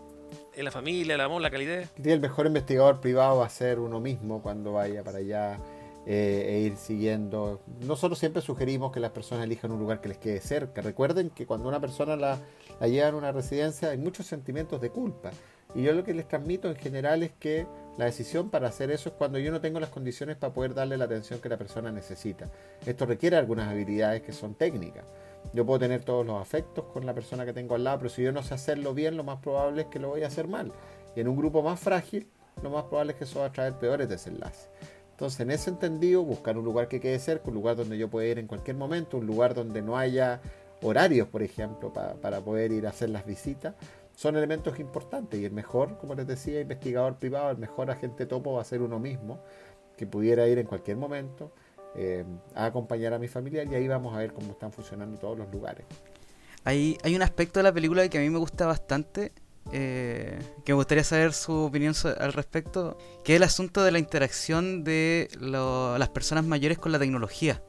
[0.57, 1.91] en la familia, el amor, la calidez.
[2.03, 5.59] el mejor investigador privado va a ser uno mismo cuando vaya para allá
[6.07, 7.61] eh, e ir siguiendo.
[7.81, 10.81] Nosotros siempre sugerimos que las personas elijan un lugar que les quede cerca.
[10.81, 12.39] Recuerden que cuando una persona la,
[12.79, 15.29] la lleva a una residencia hay muchos sentimientos de culpa.
[15.75, 19.09] Y yo lo que les transmito en general es que la decisión para hacer eso
[19.09, 21.91] es cuando yo no tengo las condiciones para poder darle la atención que la persona
[21.91, 22.47] necesita.
[22.85, 25.03] Esto requiere algunas habilidades que son técnicas
[25.51, 28.21] Yo puedo tener todos los afectos con la persona que tengo al lado, pero si
[28.21, 30.71] yo no sé hacerlo bien, lo más probable es que lo voy a hacer mal.
[31.15, 32.27] Y en un grupo más frágil,
[32.61, 34.69] lo más probable es que eso va a traer peores desenlaces.
[35.11, 38.27] Entonces, en ese entendido, buscar un lugar que quede cerca, un lugar donde yo pueda
[38.27, 40.39] ir en cualquier momento, un lugar donde no haya
[40.83, 43.73] horarios, por ejemplo, para poder ir a hacer las visitas,
[44.17, 45.39] son elementos importantes.
[45.39, 48.81] Y el mejor, como les decía, investigador privado, el mejor agente topo va a ser
[48.81, 49.39] uno mismo,
[49.95, 51.51] que pudiera ir en cualquier momento
[51.95, 55.37] eh, a acompañar a mi familia y ahí vamos a ver cómo están funcionando todos
[55.37, 55.85] los lugares.
[56.63, 59.33] Hay, hay un aspecto de la película que a mí me gusta bastante,
[59.71, 63.99] eh, que me gustaría saber su opinión al respecto, que es el asunto de la
[63.99, 67.61] interacción de las personas mayores con la tecnología.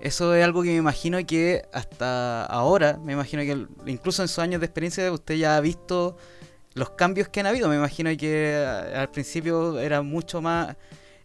[0.00, 4.38] Eso es algo que me imagino que hasta ahora, me imagino que incluso en sus
[4.38, 6.16] años de experiencia usted ya ha visto
[6.74, 7.68] los cambios que han habido.
[7.68, 10.76] Me imagino que al principio era mucho más,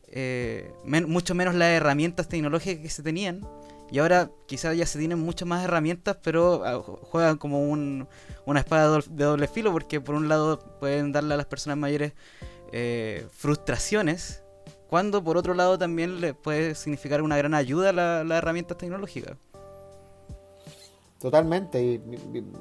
[0.08, 3.48] eh, mucho menos las herramientas tecnológicas que se tenían.
[3.92, 9.00] Y ahora quizás ya se tienen muchas más herramientas, pero ah, juegan como una espada
[9.08, 12.14] de doble filo, porque por un lado pueden darle a las personas mayores
[12.72, 14.43] eh, frustraciones
[14.90, 19.38] cuando por otro lado también le puede significar una gran ayuda las la herramientas tecnológicas.
[21.20, 22.02] Totalmente, y,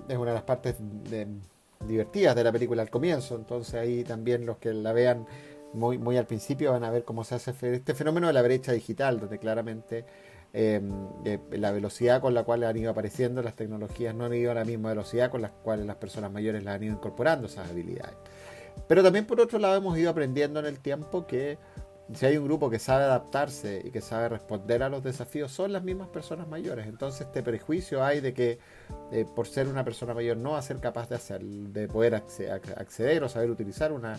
[0.09, 0.77] es una de las partes
[1.87, 5.27] divertidas de la película al comienzo, entonces ahí también los que la vean
[5.73, 8.73] muy, muy al principio van a ver cómo se hace este fenómeno de la brecha
[8.73, 10.05] digital, donde claramente
[10.53, 10.91] em,
[11.25, 14.55] eh, la velocidad con la cual han ido apareciendo las tecnologías no han ido a
[14.55, 18.15] la misma velocidad con las cuales las personas mayores las han ido incorporando esas habilidades.
[18.87, 21.59] Pero también por otro lado hemos ido aprendiendo en el tiempo que
[22.15, 25.73] si hay un grupo que sabe adaptarse y que sabe responder a los desafíos, son
[25.73, 26.87] las mismas personas mayores.
[26.87, 28.59] Entonces este prejuicio hay de que
[29.13, 32.15] eh, por ser una persona mayor no va a ser capaz de hacer, de poder
[32.15, 34.19] acceder o saber utilizar una,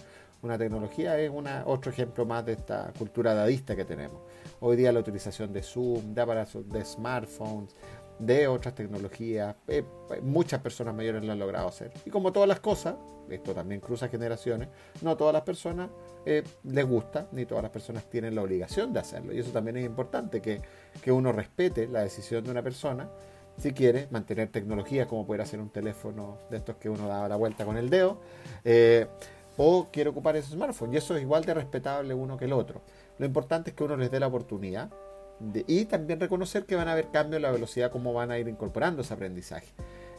[0.58, 4.22] tecnología es una, otro ejemplo más de esta cultura dadista que tenemos.
[4.60, 7.76] Hoy día la utilización de Zoom, de aparatos, de smartphones,
[8.20, 9.84] de otras tecnologías, eh,
[10.22, 11.92] muchas personas mayores lo han logrado hacer.
[12.06, 12.96] Y como todas las cosas,
[13.30, 14.70] esto también cruza generaciones,
[15.02, 15.90] no todas las personas
[16.26, 19.34] eh, les gusta, ni todas las personas tienen la obligación de hacerlo.
[19.34, 20.62] Y eso también es importante, que,
[21.12, 23.10] uno respete la decisión de una persona
[23.58, 27.36] si quiere mantener tecnología como puede hacer un teléfono de estos que uno da la
[27.36, 28.20] vuelta con el dedo,
[28.64, 29.08] eh,
[29.58, 30.94] o quiere ocupar ese smartphone.
[30.94, 32.82] Y eso es igual de respetable uno que el otro.
[33.20, 34.90] Lo importante es que uno les dé la oportunidad
[35.68, 38.48] y también reconocer que van a haber cambios en la velocidad como van a ir
[38.48, 39.74] incorporando ese aprendizaje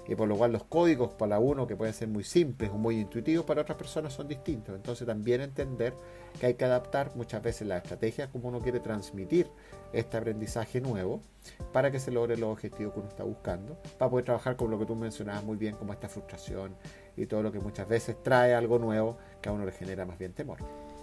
[0.07, 3.00] y por lo cual los códigos para uno que pueden ser muy simples o muy
[3.00, 4.74] intuitivos para otras personas son distintos.
[4.74, 5.94] Entonces también entender
[6.38, 9.50] que hay que adaptar muchas veces la estrategia como uno quiere transmitir
[9.92, 11.20] este aprendizaje nuevo
[11.72, 14.78] para que se logre los objetivos que uno está buscando, para poder trabajar con lo
[14.78, 16.74] que tú mencionabas muy bien como esta frustración
[17.16, 20.18] y todo lo que muchas veces trae algo nuevo que a uno le genera más
[20.18, 20.59] bien temor.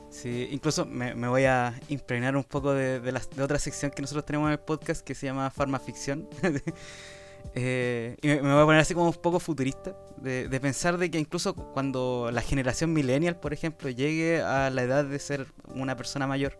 [0.09, 4.25] Sí, incluso me, voy a impregnar un poco de, de, de otra sección que nosotros
[4.25, 6.27] tenemos en el podcast que se llama Farmaficción.
[7.53, 11.19] Eh, y me, voy a poner así como un poco futurista, de, pensar de que
[11.19, 16.27] incluso cuando la generación millennial, por ejemplo, llegue a la edad de ser una persona
[16.27, 16.57] mayor,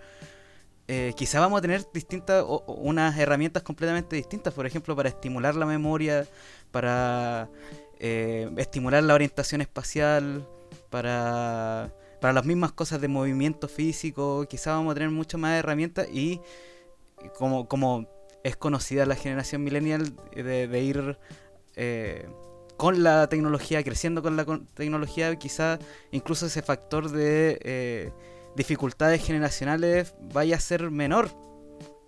[0.88, 5.66] eh, quizá vamos a tener distintas, unas herramientas completamente distintas, por ejemplo, para estimular la
[5.66, 6.28] memoria,
[6.72, 7.50] para
[8.00, 10.46] eh, estimular la orientación espacial,
[10.90, 16.08] para, para las mismas cosas de movimiento físico, quizá vamos a tener muchas más herramientas
[16.12, 16.42] y
[17.38, 18.08] como, como
[18.44, 21.18] es conocida la generación millennial de, ir
[21.76, 22.28] eh,
[22.78, 25.80] con la tecnología, creciendo con la tecnología, quizá
[26.12, 28.12] incluso ese factor de eh,
[28.56, 31.30] dificultades generacionales vaya a ser menor.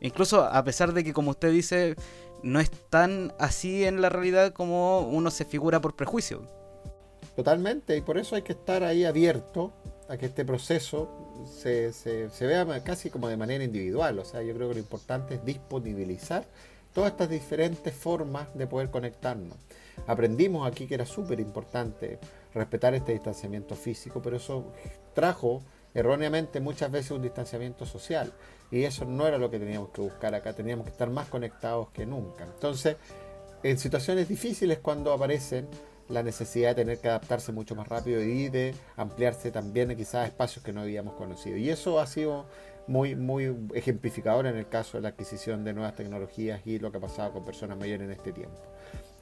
[0.01, 1.95] Incluso a pesar de que, como usted dice,
[2.41, 6.47] no es tan así en la realidad como uno se figura por prejuicio.
[7.35, 9.73] Totalmente, y por eso hay que estar ahí abierto
[10.09, 11.09] a que este proceso
[11.45, 14.19] se, se, vea casi como de manera individual.
[14.19, 16.45] O sea, yo creo que lo importante es disponibilizar
[16.93, 19.57] todas estas diferentes formas de poder conectarnos.
[20.07, 22.19] Aprendimos aquí que era súper importante
[22.53, 24.73] respetar este distanciamiento físico, pero eso
[25.13, 28.33] trajo erróneamente muchas veces un distanciamiento social.
[28.71, 31.89] Y eso no era lo que teníamos que buscar acá, teníamos que estar más conectados
[31.89, 32.43] que nunca.
[32.43, 32.97] Entonces,
[33.61, 35.67] en situaciones difíciles cuando aparecen
[36.13, 40.63] la necesidad de tener que adaptarse mucho más rápido y de ampliarse también quizás espacios
[40.63, 41.57] que no habíamos conocido.
[41.57, 42.45] Y eso ha sido
[42.87, 46.97] muy, muy ejemplificador en el caso de la adquisición de nuevas tecnologías y lo que
[46.97, 48.57] ha pasado con personas mayores en este tiempo.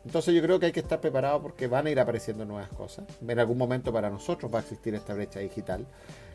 [0.05, 3.05] Entonces yo creo que hay que estar preparado porque van a ir apareciendo nuevas cosas.
[3.25, 5.85] En algún momento para nosotros va a existir esta brecha digital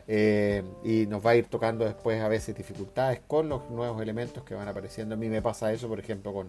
[0.07, 4.43] eh, y nos va a ir tocando después a veces dificultades con los nuevos elementos
[4.43, 5.15] que van apareciendo.
[5.15, 6.47] A mí me pasa eso, por ejemplo, con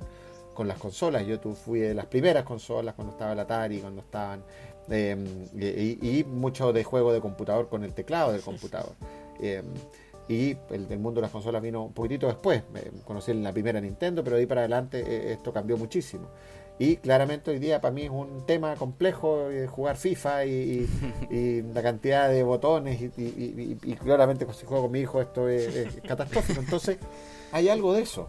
[0.58, 1.24] con las consolas.
[1.24, 4.42] Yo fui de las primeras consolas cuando estaba el Atari, cuando estaban.
[4.90, 8.92] Em, y, mucho de juego de computador con el teclado del computador.
[9.40, 9.66] Em,
[10.28, 12.64] y el mundo de las consolas vino un poquitito después.
[13.04, 16.28] conocí en la primera Nintendo, pero de ahí para adelante eh, esto cambió muchísimo.
[16.80, 20.88] Y claramente hoy día para mí es un tema complejo eh, jugar FIFA y,
[21.72, 26.60] la cantidad de botones y, claramente si juego con mi hijo esto es, catastrófico.
[26.60, 26.98] Entonces
[27.52, 28.28] hay algo de eso.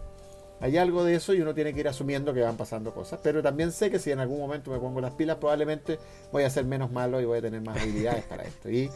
[0.60, 3.18] Hay algo de eso y uno tiene que ir asumiendo que van pasando cosas.
[3.22, 5.98] Pero también sé que si en algún momento me pongo las pilas, probablemente
[6.32, 8.68] voy a ser menos malo y voy a tener más habilidades para esto.
[8.68, 8.90] Y,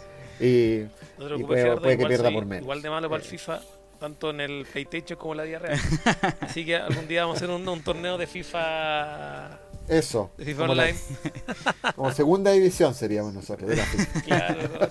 [1.46, 2.64] puede, que pierda por menos.
[2.64, 3.60] Igual de malo para el FIFA
[4.04, 5.80] tanto en el PlayStation como en la diarrea.
[6.40, 9.58] Así que algún día vamos a hacer un, torneo de FIFA.
[9.88, 10.30] Eso.
[10.36, 10.98] De FIFA Online.
[11.96, 13.70] como segunda división seríamos nosotros.
[13.70, 14.20] De la FIFA.
[14.20, 14.90] Claro.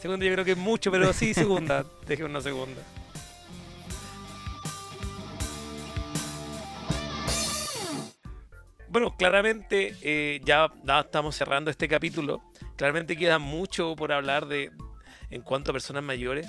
[0.00, 1.84] Segunda yo creo que es mucho, pero sí segunda.
[2.08, 2.82] Deje una segunda.
[8.90, 10.68] Bueno, claramente eh, ya,
[11.00, 12.42] estamos cerrando este capítulo.
[12.74, 14.72] Claramente queda mucho por hablar de
[15.30, 16.48] en cuanto a personas mayores.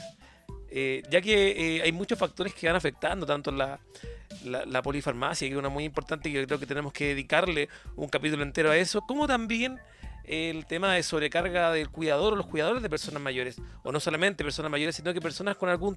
[0.71, 3.79] Eh, ya que eh, hay muchos factores que van afectando tanto la,
[4.43, 8.09] la, polifarmacia, que es una muy importante y yo creo que tenemos que dedicarle un
[8.09, 9.79] capítulo entero a eso, como también
[10.23, 14.43] el tema de sobrecarga del cuidador o los cuidadores de personas mayores, o no solamente
[14.43, 15.95] personas mayores, sino que personas con algún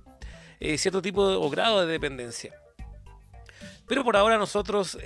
[0.76, 2.52] cierto tipo o grado de dependencia.
[3.86, 4.98] Pero por ahora nosotros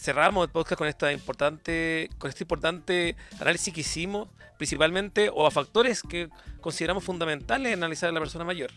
[0.00, 5.50] cerramos el podcast con esta importante, con este importante análisis que hicimos, principalmente, o a
[5.50, 6.30] factores que
[6.60, 8.70] consideramos fundamentales en analizar a la persona mayor.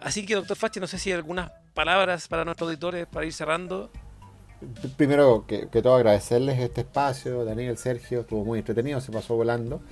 [0.00, 3.32] Así que, doctor Fachi, no sé si hay algunas palabras para nuestros auditores para ir
[3.32, 3.90] cerrando.
[4.96, 9.82] Primero que, que todo agradecerles este espacio, Daniel, Sergio, estuvo muy entretenido, se pasó volando.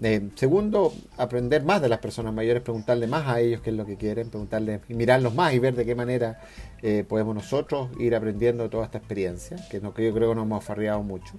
[0.00, 3.84] Eh, segundo, aprender más de las personas mayores, preguntarle más a ellos qué es lo
[3.84, 6.40] que quieren, preguntarles y mirarlos más y ver de qué manera
[6.82, 10.44] eh, podemos nosotros ir aprendiendo toda esta experiencia, que, no, que yo creo que nos
[10.44, 11.34] hemos farreado mucho.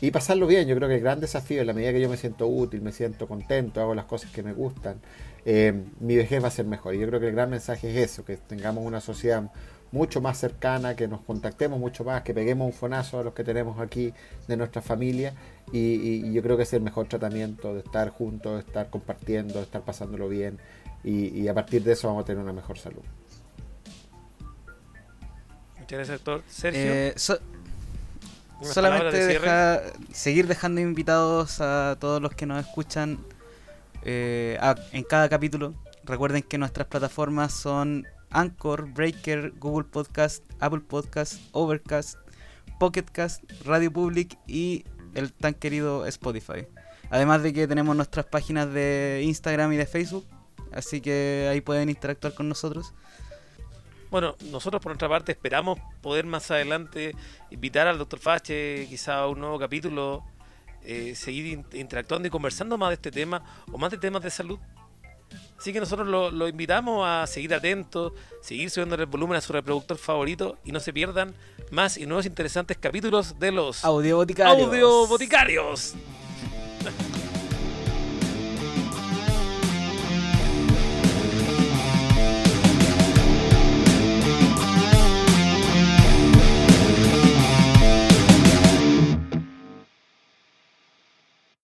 [0.00, 2.16] Y pasarlo bien, yo creo que el gran desafío, en la medida que yo me
[2.16, 5.00] siento útil, me siento contento, hago las cosas que me gustan,
[5.44, 6.94] eh, mi vejez va a ser mejor.
[6.94, 9.50] Y yo creo que el gran mensaje es eso, que tengamos una sociedad
[9.90, 13.42] mucho más cercana, que nos contactemos mucho más, que peguemos un fonazo a los que
[13.44, 14.12] tenemos aquí
[14.46, 15.34] de nuestra familia
[15.72, 19.62] y, yo creo que es el mejor tratamiento de estar juntos, de estar compartiendo, de
[19.62, 20.58] estar pasándolo bien
[21.04, 23.02] y, a partir de eso vamos a tener una mejor salud.
[25.78, 26.42] Muchas gracias, doctor.
[26.48, 26.80] Sergio.
[26.82, 27.14] Eh,
[28.62, 29.40] solamente
[30.12, 33.18] seguir dejando invitados a todos los que nos escuchan
[34.02, 34.58] eh,
[34.92, 35.74] en cada capítulo.
[36.04, 42.18] Recuerden que nuestras plataformas son Anchor, Breaker, Google Podcast, Apple Podcast, Overcast,
[42.78, 44.84] Pocketcast, Radio Public y
[45.18, 46.66] el tan querido Spotify.
[47.10, 50.26] Además de que tenemos nuestras páginas de Instagram y de Facebook,
[50.72, 52.92] así que ahí pueden interactuar con nosotros.
[54.10, 57.14] Bueno, nosotros por nuestra parte esperamos poder más adelante
[57.50, 58.18] invitar al Dr.
[58.18, 60.24] Fache quizá a un nuevo capítulo,
[60.82, 64.58] eh, seguir interactuando y conversando más de este tema o más de temas de salud.
[65.58, 69.98] Así que nosotros lo, invitamos a seguir atentos, seguir subiendo el volumen a su reproductor
[69.98, 71.34] favorito y no se pierdan
[71.70, 74.66] más y nuevos interesantes capítulos de los Audio Boticarios.
[74.68, 75.94] Audio Boticarios.